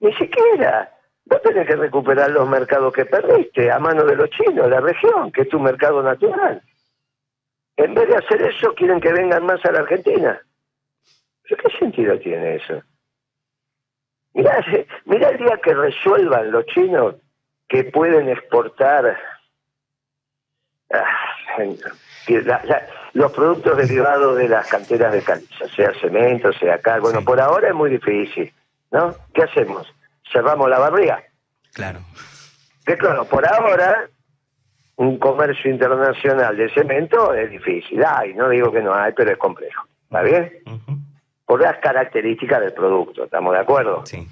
Ni 0.01 0.13
siquiera. 0.15 0.93
Vos 1.27 1.43
tenés 1.43 1.67
que 1.67 1.77
recuperar 1.77 2.31
los 2.31 2.49
mercados 2.49 2.93
que 2.93 3.05
perdiste 3.05 3.71
a 3.71 3.79
mano 3.79 4.05
de 4.05 4.17
los 4.17 4.31
chinos, 4.31 4.69
la 4.69 4.81
región, 4.81 5.31
que 5.31 5.43
es 5.43 5.49
tu 5.49 5.61
mercado 5.61 6.03
natural. 6.03 6.63
En 7.77 7.95
vez 7.95 8.09
de 8.09 8.17
hacer 8.17 8.43
eso, 8.43 8.75
quieren 8.75 9.01
que 9.01 9.13
vengan 9.13 9.47
más 9.47 9.65
a 9.65 9.73
la 9.73 9.81
Argentina. 9.81 10.41
¿Pero 11.43 11.63
qué 11.63 11.79
sentido 11.79 12.19
tiene 12.19 12.57
eso? 12.57 12.83
Mirá, 14.35 14.65
mirá 15.05 15.29
el 15.31 15.39
día 15.39 15.59
que 15.63 15.75
resuelvan 15.75 16.51
los 16.51 16.67
chinos 16.67 17.17
que 17.69 17.85
pueden 17.85 18.29
exportar 18.29 19.17
los 23.13 23.33
productos 23.33 23.77
derivados 23.77 24.37
de 24.37 24.49
las 24.49 24.67
canteras 24.69 25.13
de 25.13 25.23
caliza, 25.23 25.69
sea 25.75 25.93
cemento, 26.01 26.53
sea 26.53 26.79
cal. 26.79 27.01
Bueno, 27.01 27.23
por 27.25 27.41
ahora 27.41 27.69
es 27.69 27.75
muy 27.75 27.91
difícil, 27.91 28.53
¿no? 28.91 29.15
¿Qué 29.35 29.43
hacemos? 29.43 29.93
¿Cerramos 30.33 30.69
la 30.69 30.79
barriga? 30.79 31.23
Claro. 31.73 32.01
Que 32.85 32.97
claro, 32.97 33.25
por 33.25 33.47
ahora 33.47 34.09
un 34.97 35.19
comercio 35.19 35.71
internacional 35.71 36.57
de 36.57 36.69
cemento 36.71 37.35
es 37.35 37.51
difícil. 37.51 38.05
Hay, 38.05 38.35
no 38.35 38.49
digo 38.49 38.71
que 38.71 38.83
no 38.83 38.95
hay, 38.95 39.13
pero 39.13 39.31
es 39.33 39.39
complejo. 39.39 39.87
¿Está 40.05 40.23
bien? 40.23 40.53
Por 41.47 41.63
las 41.63 41.79
características 41.79 42.61
del 42.61 42.73
producto, 42.73 43.25
¿estamos 43.25 43.53
de 43.55 43.61
acuerdo? 43.61 44.05
Sí 44.07 44.29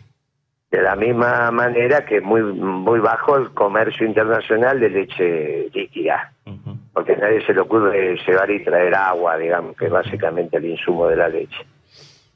de 0.71 0.83
la 0.83 0.97
misma 0.97 1.51
manera 1.51 2.05
que 2.05 2.21
muy 2.21 2.43
muy 2.43 3.01
bajo 3.01 3.37
el 3.37 3.51
comercio 3.55 4.07
internacional 4.07 4.79
de 4.79 4.91
leche 4.91 5.71
líquida, 5.73 6.33
porque 6.93 7.17
nadie 7.17 7.45
se 7.47 7.55
le 7.55 7.61
ocurre 7.61 8.17
llevar 8.27 8.51
y 8.51 8.63
traer 8.63 8.95
agua, 8.95 9.39
digamos, 9.39 9.77
que 9.77 9.87
es 9.87 9.91
básicamente 9.91 10.59
el 10.59 10.67
insumo 10.67 11.07
de 11.07 11.17
la 11.17 11.29
leche. 11.29 11.67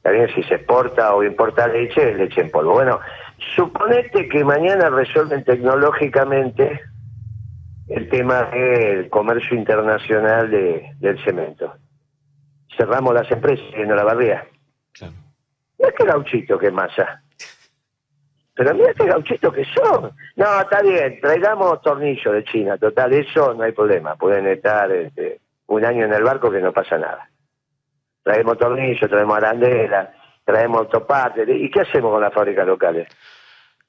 También 0.01 0.27
si 0.33 0.43
se 0.43 0.55
exporta 0.55 1.13
o 1.13 1.23
importa 1.23 1.67
leche, 1.67 2.11
es 2.11 2.17
leche 2.17 2.41
en 2.41 2.49
polvo. 2.49 2.73
Bueno, 2.73 2.99
suponete 3.55 4.27
que 4.27 4.43
mañana 4.43 4.89
resuelven 4.89 5.43
tecnológicamente 5.43 6.81
el 7.87 8.09
tema 8.09 8.43
del 8.45 9.09
comercio 9.09 9.55
internacional 9.55 10.49
de, 10.49 10.91
del 10.99 11.23
cemento. 11.23 11.75
Cerramos 12.75 13.13
las 13.13 13.29
empresas 13.31 13.65
y 13.77 13.85
no 13.85 13.95
la 13.95 14.03
barría. 14.03 14.45
No 15.01 15.87
es 15.87 15.93
que 15.95 16.05
gauchito 16.05 16.57
que 16.57 16.71
masa 16.71 17.22
pero 18.55 18.73
mira 18.75 18.91
este 18.91 19.05
gauchito 19.05 19.51
que 19.51 19.65
son. 19.65 20.11
No, 20.35 20.61
está 20.61 20.81
bien, 20.81 21.19
traigamos 21.19 21.81
tornillos 21.81 22.33
de 22.33 22.43
China, 22.43 22.77
total, 22.77 23.13
eso 23.13 23.53
no 23.53 23.63
hay 23.63 23.71
problema. 23.71 24.15
Pueden 24.15 24.47
estar 24.47 24.91
este, 24.91 25.39
un 25.67 25.83
año 25.83 26.05
en 26.05 26.13
el 26.13 26.23
barco 26.23 26.51
que 26.51 26.61
no 26.61 26.71
pasa 26.71 26.97
nada. 26.97 27.29
Traemos 28.21 28.57
tornillos, 28.57 29.09
traemos 29.09 29.37
arandela, 29.37 30.13
traemos 30.45 30.81
autopartes. 30.81 31.47
¿Y 31.49 31.69
qué 31.69 31.81
hacemos 31.81 32.11
con 32.11 32.21
las 32.21 32.33
fábricas 32.33 32.65
locales? 32.67 33.07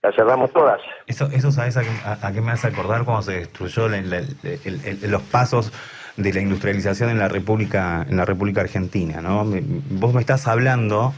Las 0.02 0.14
cerramos 0.14 0.50
todas. 0.52 0.80
Eso, 1.06 1.28
eso 1.32 1.52
¿sabes 1.52 1.76
a, 1.76 2.32
qué 2.32 2.40
me 2.40 2.52
hace 2.52 2.68
acordar 2.68 3.04
cuando 3.04 3.22
se 3.22 3.40
destruyó 3.40 3.88
los 3.88 5.22
pasos 5.22 5.72
de 6.16 6.32
la 6.32 6.40
industrialización 6.40 7.10
en 7.10 7.18
la 7.18 7.28
República, 7.28 8.04
en 8.08 8.16
la 8.16 8.24
República 8.24 8.62
Argentina? 8.62 9.20
¿no? 9.20 9.44
Vos 9.44 10.14
me 10.14 10.20
estás 10.20 10.46
hablando 10.48 11.14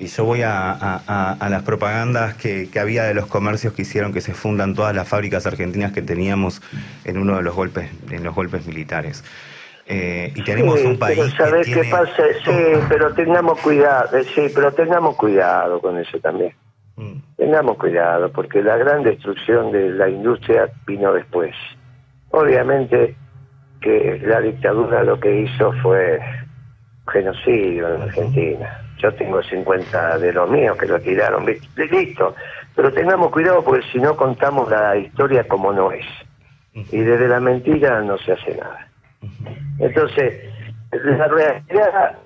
y 0.00 0.06
yo 0.06 0.24
voy 0.24 0.40
a, 0.42 1.38
las 1.50 1.62
propagandas 1.62 2.34
que, 2.34 2.68
había 2.80 3.04
de 3.04 3.12
los 3.12 3.26
comercios 3.26 3.74
que 3.74 3.82
hicieron 3.82 4.14
que 4.14 4.22
se 4.22 4.32
fundan 4.32 4.74
todas 4.74 4.94
las 4.96 5.06
fábricas 5.06 5.46
argentinas 5.46 5.92
que 5.92 6.00
teníamos 6.00 6.62
en 7.04 7.18
uno 7.18 7.36
de 7.36 7.42
los 7.42 7.54
golpes, 7.54 7.90
en 8.10 8.24
los 8.24 8.34
golpes 8.34 8.66
militares. 8.66 9.22
Eh, 9.86 10.32
y 10.34 10.42
tenemos 10.42 10.80
un 10.82 10.98
país. 10.98 11.18
Pero 11.18 11.30
¿sabés 11.36 11.66
qué 11.66 11.84
pasa? 11.90 12.22
Sí, 12.44 12.80
pero 12.88 13.12
tengamos 13.12 13.60
cuidado, 13.60 14.16
eh, 14.16 14.24
sí, 14.34 14.46
pero 14.54 14.72
tengamos 14.72 15.16
cuidado 15.16 15.80
con 15.80 15.98
eso 15.98 16.18
también. 16.20 16.54
Mm. 16.96 17.18
Tengamos 17.36 17.76
cuidado, 17.76 18.32
porque 18.32 18.62
la 18.62 18.78
gran 18.78 19.02
destrucción 19.02 19.70
de 19.70 19.90
la 19.90 20.08
industria 20.08 20.70
vino 20.86 21.12
después. 21.12 21.54
Obviamente 22.30 23.16
que 23.82 24.20
la 24.24 24.40
dictadura 24.40 25.02
lo 25.04 25.20
que 25.20 25.42
hizo 25.42 25.72
fue 25.82 26.20
genocidio 27.06 27.94
en 27.94 28.02
Argentina 28.02 28.80
yo 29.00 29.12
tengo 29.14 29.42
50 29.42 30.18
de 30.18 30.32
los 30.32 30.50
míos 30.50 30.76
que 30.76 30.86
lo 30.86 31.00
tiraron, 31.00 31.46
listo. 31.46 32.34
Pero 32.76 32.92
tengamos 32.92 33.30
cuidado 33.30 33.64
porque 33.64 33.84
si 33.90 33.98
no 33.98 34.16
contamos 34.16 34.70
la 34.70 34.96
historia 34.96 35.44
como 35.44 35.72
no 35.72 35.90
es. 35.90 36.06
y 36.72 36.98
desde 36.98 37.26
la 37.26 37.40
mentira 37.40 38.00
no 38.02 38.16
se 38.18 38.32
hace 38.32 38.56
nada. 38.56 38.88
Entonces, 39.78 40.44
la 40.92 41.26
realidad, 41.26 42.18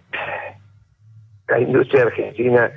la 1.48 1.60
industria 1.60 2.02
argentina 2.02 2.70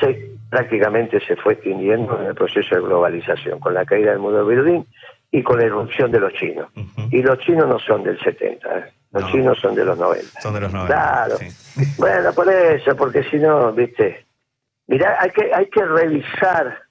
se, 0.00 0.30
prácticamente 0.48 1.20
se 1.26 1.36
fue 1.36 1.54
extinguiendo 1.54 2.18
en 2.20 2.28
el 2.28 2.34
proceso 2.34 2.74
de 2.74 2.80
globalización, 2.80 3.60
con 3.60 3.74
la 3.74 3.84
caída 3.84 4.12
del 4.12 4.20
mundo 4.20 4.38
de 4.38 4.54
Berlín 4.54 4.86
y 5.30 5.42
con 5.42 5.58
la 5.58 5.66
erupción 5.66 6.10
de 6.10 6.20
los 6.20 6.32
chinos. 6.34 6.68
Y 7.10 7.20
los 7.22 7.38
chinos 7.40 7.68
no 7.68 7.78
son 7.80 8.02
del 8.02 8.18
70, 8.20 8.78
¿eh? 8.78 8.84
Los 9.14 9.30
chinos 9.30 9.58
son 9.60 9.74
de 9.74 9.84
los 9.84 9.96
90. 9.96 10.40
Son 10.40 10.54
de 10.54 10.60
los 10.60 10.72
90. 10.72 10.94
Claro. 10.94 11.36
Bueno, 11.98 12.32
por 12.32 12.48
eso, 12.48 12.94
porque 12.94 13.24
si 13.24 13.36
no, 13.36 13.72
viste, 13.72 14.26
mirá, 14.86 15.16
hay 15.20 15.30
que, 15.30 15.52
hay 15.52 15.66
que 15.66 15.84
revisar 15.84 16.82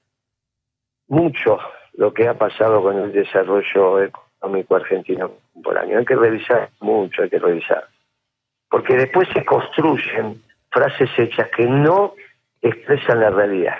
mucho 1.07 1.57
lo 1.93 2.13
que 2.13 2.27
ha 2.27 2.33
pasado 2.33 2.81
con 2.81 2.97
el 2.97 3.13
desarrollo 3.13 4.01
económico 4.03 4.75
argentino 4.75 5.31
por 5.63 5.77
año. 5.77 5.99
Hay 5.99 6.05
que 6.05 6.17
revisar 6.17 6.69
mucho, 6.81 7.23
hay 7.23 7.29
que 7.29 7.39
revisar. 7.39 7.85
Porque 8.69 8.97
después 8.97 9.29
se 9.33 9.45
construyen 9.45 10.41
frases 10.69 11.09
hechas 11.17 11.49
que 11.55 11.65
no 11.65 12.15
expresan 12.61 13.21
la 13.21 13.29
realidad. 13.29 13.77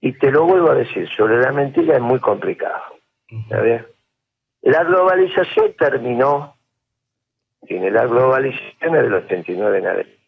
Y 0.00 0.12
te 0.14 0.30
lo 0.32 0.44
vuelvo 0.44 0.70
a 0.70 0.74
decir, 0.74 1.08
sobre 1.16 1.38
la 1.38 1.52
mentira 1.52 1.94
es 1.94 2.02
muy 2.02 2.18
complicado. 2.18 2.82
La 4.62 4.84
globalización 4.84 5.72
terminó, 5.78 6.56
tiene 7.66 7.90
la 7.90 8.06
globalización 8.06 8.92
del 8.92 9.14
89 9.14 9.78
en 9.78 9.86
adelante. 9.86 10.18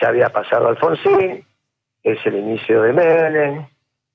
Ya 0.00 0.08
había 0.08 0.28
pasado 0.28 0.68
Alfonsín, 0.68 1.44
es 2.02 2.26
el 2.26 2.36
inicio 2.36 2.82
de 2.82 2.92
Menem, 2.92 3.66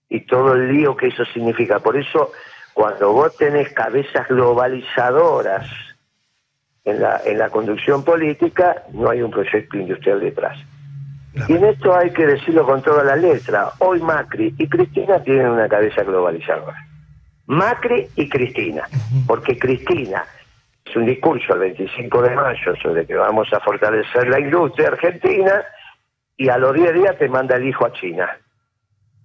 y 0.09 0.21
todo 0.21 0.53
el 0.53 0.71
lío 0.71 0.95
que 0.95 1.07
eso 1.07 1.25
significa. 1.25 1.79
Por 1.79 1.97
eso, 1.97 2.31
cuando 2.73 3.11
vos 3.11 3.35
tenés 3.37 3.73
cabezas 3.73 4.27
globalizadoras 4.27 5.69
en 6.85 7.01
la, 7.01 7.21
en 7.25 7.37
la 7.37 7.49
conducción 7.49 8.03
política, 8.03 8.83
no 8.93 9.09
hay 9.09 9.21
un 9.21 9.31
proyecto 9.31 9.77
industrial 9.77 10.19
detrás. 10.19 10.57
Y 11.47 11.53
en 11.53 11.65
esto 11.65 11.95
hay 11.95 12.11
que 12.11 12.25
decirlo 12.25 12.65
con 12.65 12.81
toda 12.81 13.03
la 13.03 13.15
letra. 13.15 13.71
Hoy 13.79 14.01
Macri 14.01 14.55
y 14.57 14.67
Cristina 14.67 15.21
tienen 15.21 15.49
una 15.49 15.67
cabeza 15.67 16.03
globalizadora. 16.03 16.87
Macri 17.45 18.07
y 18.15 18.27
Cristina. 18.27 18.87
Porque 19.27 19.57
Cristina 19.57 20.25
es 20.89 20.95
un 20.95 21.05
discurso 21.05 21.53
el 21.53 21.59
25 21.59 22.21
de 22.21 22.35
mayo 22.35 22.75
sobre 22.81 23.05
que 23.05 23.15
vamos 23.15 23.51
a 23.53 23.59
fortalecer 23.59 24.27
la 24.27 24.39
industria 24.39 24.89
argentina 24.89 25.63
y 26.35 26.49
a 26.49 26.57
los 26.57 26.73
10 26.73 26.93
días 26.93 27.17
te 27.17 27.29
manda 27.29 27.55
el 27.55 27.67
hijo 27.67 27.85
a 27.85 27.93
China 27.93 28.37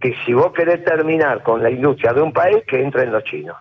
que 0.02 0.16
si 0.26 0.34
vos 0.34 0.52
querés 0.52 0.84
terminar 0.84 1.42
con 1.44 1.62
la 1.62 1.70
industria 1.70 2.12
de 2.12 2.20
un 2.20 2.32
país, 2.32 2.64
que 2.66 2.82
entren 2.82 3.12
los 3.12 3.22
chinos. 3.22 3.56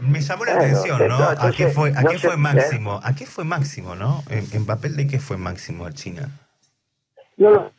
Me 0.00 0.20
llamó 0.20 0.44
la 0.44 0.56
atención, 0.56 1.08
¿no? 1.08 1.14
¿A 1.16 1.52
qué 1.56 1.68
fue, 1.68 1.92
a 1.96 2.02
qué 2.02 2.18
fue 2.18 2.36
Máximo? 2.36 3.00
¿A 3.02 3.14
qué 3.14 3.26
fue 3.26 3.44
Máximo, 3.44 3.94
no? 3.94 4.24
¿En, 4.28 4.66
papel 4.66 4.96
de 4.96 5.06
qué 5.06 5.20
fue 5.20 5.36
Máximo 5.36 5.86
a 5.86 5.92
China? 5.92 6.28
No, 7.36 7.70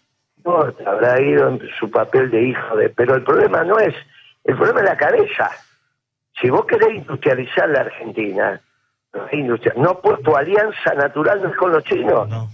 no, 0.46 0.74
habrá 0.88 1.22
ido 1.22 1.50
en 1.50 1.62
su 1.78 1.92
papel 1.92 2.32
de 2.32 2.42
hijo 2.42 2.78
de... 2.78 2.90
Pero 2.90 3.16
el 3.16 3.24
problema 3.24 3.66
no 3.66 3.78
es... 3.80 3.94
El 4.46 4.56
problema 4.56 4.80
es 4.80 4.86
la 4.86 4.98
cabeza. 4.98 5.52
Si 6.40 6.50
vos 6.50 6.66
querés 6.66 6.96
industrializar 6.96 7.68
la 7.68 7.82
Argentina, 7.82 8.62
no, 9.76 10.00
pues 10.02 10.22
tu 10.22 10.36
alianza 10.36 10.94
natural 10.94 11.42
no 11.42 11.50
es 11.50 11.58
con 11.58 11.72
los 11.72 11.84
chinos. 11.84 12.28
No. 12.28 12.50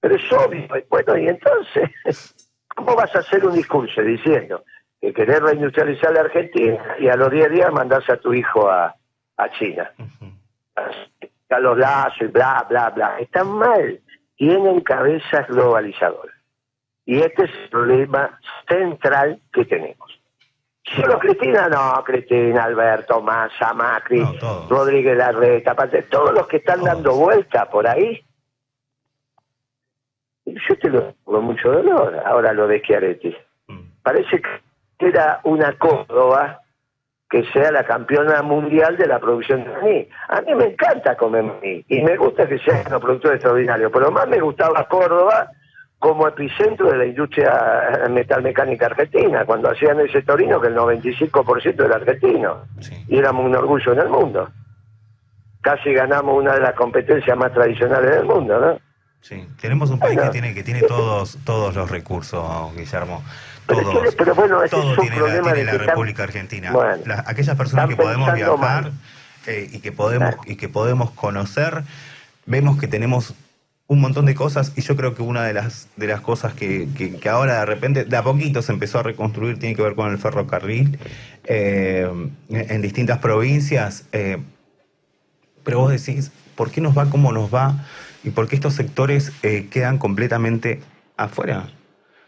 Pero 0.00 0.16
es 0.16 0.32
obvio. 0.32 0.66
Bueno, 0.88 1.16
y 1.18 1.28
entonces... 1.28 1.90
¿Cómo 2.74 2.96
vas 2.96 3.14
a 3.14 3.20
hacer 3.20 3.44
un 3.44 3.54
discurso 3.54 4.00
diciendo 4.00 4.64
que 5.00 5.12
querés 5.12 5.40
reindustrializar 5.40 6.12
la 6.12 6.20
Argentina 6.20 6.96
y 6.98 7.08
a 7.08 7.16
los 7.16 7.30
10 7.30 7.50
días 7.50 7.72
mandás 7.72 8.08
a 8.08 8.16
tu 8.16 8.32
hijo 8.32 8.70
a, 8.70 8.94
China? 9.58 9.90
A 11.50 11.58
los 11.58 11.76
lazos 11.76 12.22
y 12.22 12.26
bla, 12.26 12.64
bla, 12.68 12.90
bla. 12.90 13.18
Están 13.18 13.48
mal. 13.52 14.00
Tienen 14.36 14.80
cabezas 14.80 15.46
globalizadoras. 15.48 16.34
Y 17.04 17.20
este 17.20 17.44
es 17.44 17.50
el 17.50 17.68
problema 17.68 18.40
central 18.68 19.40
que 19.52 19.64
tenemos. 19.64 20.21
Solo 20.84 21.18
Cristina, 21.18 21.68
no, 21.68 22.02
Cristina, 22.04 22.64
Alberto, 22.64 23.22
Massa, 23.22 23.72
Macri, 23.72 24.22
Rodríguez 24.68 25.16
Larreta, 25.16 25.74
todos 26.10 26.34
los 26.34 26.46
que 26.48 26.58
están 26.58 26.82
dando 26.82 27.14
vuelta 27.14 27.70
por 27.70 27.86
ahí 27.86 28.24
yo 30.44 30.78
te 30.78 30.88
lo 30.88 31.00
digo 31.00 31.14
con 31.24 31.44
mucho 31.44 31.70
dolor, 31.70 32.20
ahora 32.24 32.52
lo 32.52 32.66
de 32.66 32.80
Schiaretti. 32.80 33.34
Mm. 33.68 33.80
Parece 34.02 34.40
que 34.40 35.08
era 35.08 35.40
una 35.44 35.78
Córdoba 35.78 36.60
que 37.30 37.44
sea 37.52 37.72
la 37.72 37.84
campeona 37.84 38.42
mundial 38.42 38.96
de 38.96 39.06
la 39.06 39.18
producción 39.18 39.64
de 39.64 39.70
maní. 39.70 40.08
A 40.28 40.40
mí 40.42 40.54
me 40.54 40.66
encanta 40.66 41.16
comer 41.16 41.44
maní 41.44 41.84
y 41.88 42.02
me 42.02 42.16
gusta 42.16 42.46
que 42.46 42.58
sea 42.58 42.84
un 42.90 43.00
productor 43.00 43.34
extraordinario, 43.34 43.90
pero 43.90 44.10
más 44.10 44.28
me 44.28 44.40
gustaba 44.40 44.86
Córdoba 44.88 45.50
como 46.02 46.26
epicentro 46.26 46.90
de 46.90 46.98
la 46.98 47.06
industria 47.06 48.08
metalmecánica 48.10 48.86
argentina, 48.86 49.44
cuando 49.44 49.70
hacían 49.70 50.00
ese 50.00 50.22
torino 50.22 50.60
que 50.60 50.66
el 50.66 50.74
95% 50.74 51.84
era 51.84 51.94
argentino 51.94 52.64
y 53.06 53.18
éramos 53.18 53.46
un 53.46 53.54
orgullo 53.54 53.92
en 53.92 54.00
el 54.00 54.08
mundo. 54.08 54.50
Casi 55.60 55.92
ganamos 55.92 56.36
una 56.36 56.54
de 56.54 56.60
las 56.60 56.74
competencias 56.74 57.38
más 57.38 57.52
tradicionales 57.52 58.16
del 58.16 58.24
mundo, 58.24 58.58
¿no? 58.58 58.80
Sí, 59.20 59.46
tenemos 59.60 59.90
un 59.90 60.00
país 60.00 60.18
que 60.20 60.30
tiene 60.30 60.52
que 60.52 60.64
tiene 60.64 60.80
todos 60.80 61.38
todos 61.44 61.76
los 61.76 61.88
recursos, 61.88 62.74
Guillermo. 62.74 63.22
Todos, 63.66 64.16
pero, 64.16 64.34
bueno, 64.34 64.60
ese 64.60 64.74
todo 64.74 64.94
es 64.94 64.98
un 64.98 65.04
tiene 65.04 65.16
problema 65.18 65.48
la, 65.50 65.54
tiene 65.54 65.72
la 65.72 65.78
República 65.78 66.24
Argentina. 66.24 66.72
aquellas 67.26 67.56
personas 67.56 67.88
que 67.88 67.94
podemos 67.94 68.34
viajar 68.34 68.90
eh, 69.46 69.68
y 69.70 69.78
que 69.78 69.92
podemos 69.92 70.34
y 70.46 70.56
que 70.56 70.68
podemos 70.68 71.12
conocer, 71.12 71.84
vemos 72.44 72.80
que 72.80 72.88
tenemos 72.88 73.36
un 73.92 74.00
montón 74.00 74.24
de 74.24 74.34
cosas 74.34 74.72
y 74.74 74.80
yo 74.80 74.96
creo 74.96 75.14
que 75.14 75.22
una 75.22 75.44
de 75.44 75.52
las 75.52 75.86
de 75.96 76.06
las 76.06 76.22
cosas 76.22 76.54
que, 76.54 76.88
que, 76.96 77.28
ahora 77.28 77.60
de 77.60 77.66
repente 77.66 78.04
de 78.04 78.16
a 78.16 78.22
poquito 78.22 78.62
se 78.62 78.72
empezó 78.72 79.00
a 79.00 79.02
reconstruir 79.02 79.58
tiene 79.58 79.76
que 79.76 79.82
ver 79.82 79.94
con 79.94 80.10
el 80.10 80.16
ferrocarril 80.16 80.98
eh, 81.44 82.10
en 82.48 82.82
distintas 82.82 83.18
provincias. 83.18 84.06
Eh, 84.12 84.38
pero 85.62 85.80
vos 85.80 85.90
decís, 85.90 86.32
¿por 86.56 86.70
qué 86.70 86.80
nos 86.80 86.96
va 86.96 87.10
como 87.10 87.32
nos 87.32 87.54
va? 87.54 87.84
¿Y 88.24 88.30
por 88.30 88.48
qué 88.48 88.54
estos 88.54 88.74
sectores 88.74 89.30
eh, 89.42 89.68
quedan 89.70 89.98
completamente 89.98 90.80
afuera? 91.18 91.68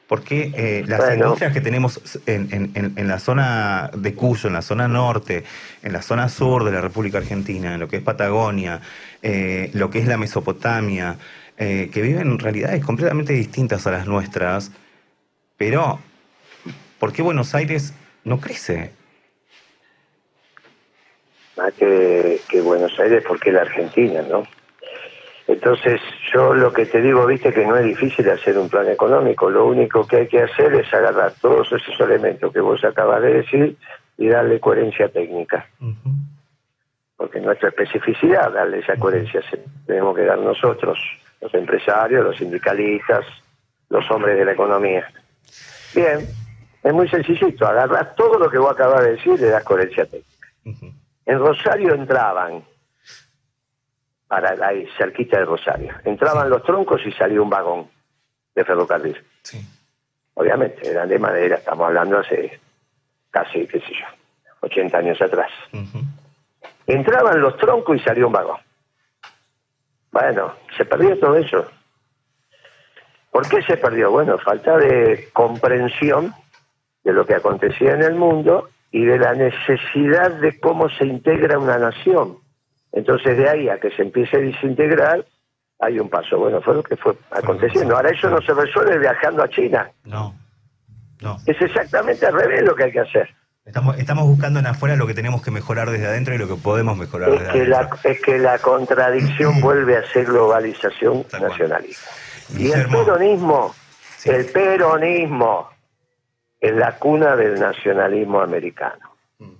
¿Por 0.06 0.22
qué 0.22 0.84
las 0.86 1.14
industrias 1.14 1.54
que 1.54 1.62
tenemos 1.62 1.98
en, 2.26 3.08
la 3.08 3.18
zona 3.18 3.90
de 3.96 4.12
Cuyo, 4.14 4.48
en 4.48 4.52
la 4.52 4.60
zona 4.60 4.86
norte, 4.86 5.44
en 5.82 5.94
la 5.94 6.02
zona 6.02 6.28
sur 6.28 6.62
de 6.62 6.72
la 6.72 6.82
República 6.82 7.18
Argentina, 7.18 7.72
en 7.72 7.80
lo 7.80 7.88
que 7.88 7.96
es 7.96 8.02
Patagonia, 8.02 8.82
lo 9.22 9.90
que 9.90 9.98
es 10.00 10.06
la 10.06 10.18
Mesopotamia, 10.18 11.16
que 11.56 12.02
viven 12.02 12.38
realidades 12.38 12.84
completamente 12.84 13.32
distintas 13.32 13.86
a 13.86 13.92
las 13.92 14.06
nuestras, 14.06 14.72
pero 15.56 15.98
¿por 16.98 17.12
qué 17.12 17.22
Buenos 17.22 17.54
Aires 17.54 17.94
no 18.24 18.40
crece? 18.40 18.90
Más 21.56 21.72
que, 21.74 22.40
que 22.48 22.60
Buenos 22.60 22.98
Aires, 22.98 23.24
porque 23.26 23.52
la 23.52 23.62
Argentina, 23.62 24.22
¿no? 24.22 24.44
Entonces, 25.46 26.00
yo 26.32 26.54
lo 26.54 26.72
que 26.72 26.86
te 26.86 27.02
digo, 27.02 27.26
viste, 27.26 27.52
que 27.52 27.66
no 27.66 27.76
es 27.76 27.84
difícil 27.84 28.28
hacer 28.30 28.56
un 28.58 28.68
plan 28.68 28.88
económico. 28.88 29.50
Lo 29.50 29.66
único 29.66 30.06
que 30.06 30.16
hay 30.16 30.26
que 30.26 30.42
hacer 30.42 30.72
es 30.74 30.92
agarrar 30.92 31.32
todos 31.40 31.70
esos 31.70 32.00
elementos 32.00 32.52
que 32.52 32.60
vos 32.60 32.82
acabas 32.82 33.20
de 33.22 33.34
decir 33.34 33.76
y 34.16 34.28
darle 34.28 34.58
coherencia 34.58 35.08
técnica. 35.10 35.68
Porque 37.16 37.40
nuestra 37.40 37.68
especificidad, 37.68 38.52
darle 38.52 38.78
esa 38.78 38.96
coherencia, 38.96 39.42
tenemos 39.86 40.16
que 40.16 40.24
dar 40.24 40.38
nosotros, 40.38 40.98
los 41.44 41.52
empresarios, 41.52 42.24
los 42.24 42.36
sindicalistas, 42.38 43.26
los 43.90 44.10
hombres 44.10 44.38
de 44.38 44.46
la 44.46 44.52
economía. 44.52 45.06
Bien, 45.94 46.26
es 46.82 46.92
muy 46.92 47.06
sencillito, 47.06 47.66
agarrar 47.66 48.14
todo 48.14 48.38
lo 48.38 48.50
que 48.50 48.56
vos 48.56 48.72
acabas 48.72 49.04
de 49.04 49.12
decir 49.12 49.34
y 49.34 49.42
le 49.42 49.48
das 49.48 49.62
coherencia 49.62 50.06
técnica. 50.06 50.48
En 51.26 51.38
Rosario 51.38 51.94
entraban 51.94 52.64
para 54.26 54.66
ahí, 54.66 54.88
cerquita 54.96 55.38
de 55.38 55.44
Rosario. 55.44 55.94
Entraban 56.04 56.48
los 56.48 56.62
troncos 56.62 57.02
y 57.04 57.12
salía 57.12 57.42
un 57.42 57.50
vagón 57.50 57.90
de 58.54 58.64
ferrocarril. 58.64 59.22
Sí. 59.42 59.62
Obviamente, 60.32 60.88
eran 60.88 61.10
de 61.10 61.18
madera, 61.18 61.56
estamos 61.56 61.86
hablando 61.86 62.18
hace 62.20 62.58
casi, 63.30 63.66
qué 63.66 63.80
sé 63.80 63.92
yo, 63.92 64.06
80 64.60 64.96
años 64.96 65.20
atrás. 65.20 65.50
Entraban 66.86 67.38
los 67.38 67.58
troncos 67.58 67.96
y 67.96 68.00
salía 68.00 68.26
un 68.26 68.32
vagón. 68.32 68.58
Bueno, 70.14 70.54
se 70.76 70.84
perdió 70.84 71.18
todo 71.18 71.36
eso. 71.36 71.66
¿Por 73.32 73.48
qué 73.48 73.60
se 73.62 73.76
perdió? 73.76 74.12
Bueno, 74.12 74.38
falta 74.38 74.76
de 74.76 75.28
comprensión 75.32 76.32
de 77.02 77.12
lo 77.12 77.26
que 77.26 77.34
acontecía 77.34 77.94
en 77.94 78.02
el 78.02 78.14
mundo 78.14 78.68
y 78.92 79.04
de 79.04 79.18
la 79.18 79.34
necesidad 79.34 80.30
de 80.34 80.60
cómo 80.60 80.88
se 80.88 81.04
integra 81.04 81.58
una 81.58 81.78
nación. 81.78 82.38
Entonces 82.92 83.36
de 83.36 83.48
ahí 83.48 83.68
a 83.68 83.80
que 83.80 83.90
se 83.90 84.02
empiece 84.02 84.36
a 84.36 84.40
desintegrar, 84.40 85.26
hay 85.80 85.98
un 85.98 86.08
paso. 86.08 86.38
Bueno, 86.38 86.62
fue 86.62 86.74
lo 86.74 86.84
que 86.84 86.94
fue 86.96 87.16
aconteciendo. 87.32 87.96
Ahora 87.96 88.10
eso 88.10 88.30
no 88.30 88.40
se 88.40 88.54
resuelve 88.54 89.00
viajando 89.00 89.42
a 89.42 89.48
China. 89.48 89.90
No, 90.04 90.32
no. 91.22 91.38
Es 91.44 91.60
exactamente 91.60 92.24
al 92.24 92.34
revés 92.34 92.62
lo 92.62 92.76
que 92.76 92.84
hay 92.84 92.92
que 92.92 93.00
hacer. 93.00 93.34
Estamos, 93.64 93.98
estamos 93.98 94.24
buscando 94.26 94.58
en 94.60 94.66
afuera 94.66 94.94
lo 94.94 95.06
que 95.06 95.14
tenemos 95.14 95.42
que 95.42 95.50
mejorar 95.50 95.88
desde 95.90 96.06
adentro 96.06 96.34
y 96.34 96.38
lo 96.38 96.46
que 96.46 96.56
podemos 96.56 96.98
mejorar 96.98 97.30
es 97.30 97.40
desde 97.40 97.52
que 97.52 97.58
adentro. 97.72 97.98
La, 98.04 98.10
es 98.10 98.20
que 98.20 98.38
la 98.38 98.58
contradicción 98.58 99.60
vuelve 99.62 99.96
a 99.96 100.06
ser 100.12 100.26
globalización 100.26 101.24
Tal 101.24 101.40
cual. 101.40 101.50
nacionalista. 101.52 102.10
Y 102.58 102.70
el 102.70 102.86
peronismo, 102.88 103.74
Sí. 104.18 104.30
el 104.30 104.46
peronismo 104.46 105.70
es 106.60 106.74
la 106.74 106.96
cuna 106.98 107.36
del 107.36 107.58
nacionalismo 107.58 108.40
americano. 108.40 109.10
Mm. 109.38 109.52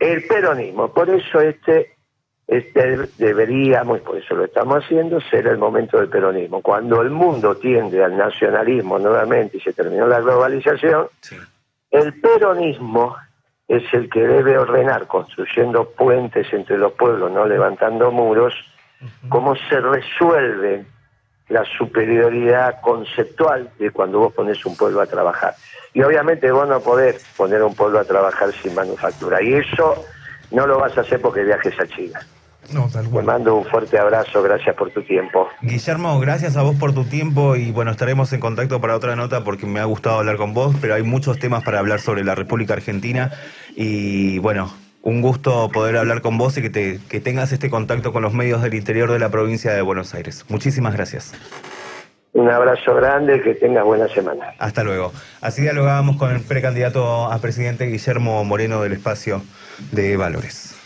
El 0.00 0.26
peronismo, 0.26 0.92
por 0.92 1.08
eso 1.10 1.40
este, 1.40 1.94
este 2.48 3.08
deberíamos, 3.16 3.98
y 3.98 4.00
por 4.02 4.16
eso 4.18 4.34
lo 4.34 4.44
estamos 4.44 4.84
haciendo, 4.84 5.20
ser 5.20 5.46
el 5.46 5.58
momento 5.58 5.98
del 5.98 6.08
peronismo. 6.08 6.62
Cuando 6.62 7.00
el 7.00 7.10
mundo 7.10 7.56
tiende 7.56 8.02
al 8.04 8.16
nacionalismo 8.16 8.98
nuevamente 8.98 9.58
y 9.58 9.60
se 9.60 9.72
terminó 9.72 10.08
la 10.08 10.18
globalización, 10.20 11.06
Sí. 11.20 11.36
El 11.90 12.20
peronismo 12.20 13.16
es 13.68 13.82
el 13.92 14.10
que 14.10 14.26
debe 14.26 14.58
ordenar, 14.58 15.06
construyendo 15.06 15.90
puentes 15.90 16.52
entre 16.52 16.76
los 16.76 16.92
pueblos, 16.92 17.30
no 17.30 17.46
levantando 17.46 18.10
muros, 18.10 18.54
cómo 19.28 19.54
se 19.68 19.80
resuelve 19.80 20.84
la 21.48 21.64
superioridad 21.78 22.80
conceptual 22.80 23.70
de 23.78 23.90
cuando 23.90 24.20
vos 24.20 24.32
pones 24.32 24.64
un 24.64 24.76
pueblo 24.76 25.00
a 25.00 25.06
trabajar. 25.06 25.54
Y 25.92 26.02
obviamente 26.02 26.50
vos 26.50 26.68
no 26.68 26.80
podés 26.80 27.24
poner 27.36 27.62
un 27.62 27.74
pueblo 27.74 27.98
a 27.98 28.04
trabajar 28.04 28.52
sin 28.52 28.74
manufactura. 28.74 29.42
Y 29.42 29.54
eso 29.54 30.04
no 30.52 30.66
lo 30.66 30.78
vas 30.78 30.96
a 30.96 31.02
hacer 31.02 31.20
porque 31.20 31.42
viajes 31.42 31.78
a 31.78 31.86
China. 31.86 32.20
No, 32.72 32.88
tal 32.92 33.04
Te 33.06 33.10
cual. 33.10 33.24
mando 33.24 33.56
un 33.56 33.64
fuerte 33.64 33.98
abrazo, 33.98 34.42
gracias 34.42 34.76
por 34.76 34.90
tu 34.90 35.02
tiempo. 35.02 35.48
Guillermo, 35.62 36.20
gracias 36.20 36.56
a 36.56 36.62
vos 36.62 36.76
por 36.76 36.92
tu 36.94 37.04
tiempo 37.04 37.56
y 37.56 37.72
bueno, 37.72 37.90
estaremos 37.90 38.32
en 38.32 38.40
contacto 38.40 38.80
para 38.80 38.94
otra 38.94 39.16
nota 39.16 39.42
porque 39.42 39.66
me 39.66 39.80
ha 39.80 39.84
gustado 39.84 40.18
hablar 40.18 40.36
con 40.36 40.54
vos, 40.54 40.76
pero 40.80 40.94
hay 40.94 41.02
muchos 41.02 41.38
temas 41.38 41.64
para 41.64 41.78
hablar 41.80 42.00
sobre 42.00 42.22
la 42.24 42.34
República 42.34 42.74
Argentina 42.74 43.32
y 43.74 44.38
bueno, 44.38 44.72
un 45.02 45.22
gusto 45.22 45.70
poder 45.72 45.96
hablar 45.96 46.20
con 46.20 46.38
vos 46.38 46.56
y 46.58 46.62
que, 46.62 46.70
te, 46.70 47.00
que 47.08 47.20
tengas 47.20 47.50
este 47.52 47.70
contacto 47.70 48.12
con 48.12 48.22
los 48.22 48.34
medios 48.34 48.62
del 48.62 48.74
interior 48.74 49.10
de 49.10 49.18
la 49.18 49.30
provincia 49.30 49.72
de 49.72 49.82
Buenos 49.82 50.14
Aires. 50.14 50.44
Muchísimas 50.48 50.94
gracias. 50.94 51.32
Un 52.32 52.48
abrazo 52.48 52.94
grande, 52.94 53.40
que 53.42 53.54
tengas 53.54 53.84
buena 53.84 54.06
semana. 54.06 54.54
Hasta 54.58 54.84
luego. 54.84 55.12
Así 55.40 55.62
dialogábamos 55.62 56.16
con 56.16 56.30
el 56.30 56.40
precandidato 56.40 57.24
a 57.32 57.38
presidente 57.38 57.86
Guillermo 57.86 58.44
Moreno 58.44 58.82
del 58.82 58.92
espacio 58.92 59.42
de 59.90 60.16
Valores. 60.16 60.76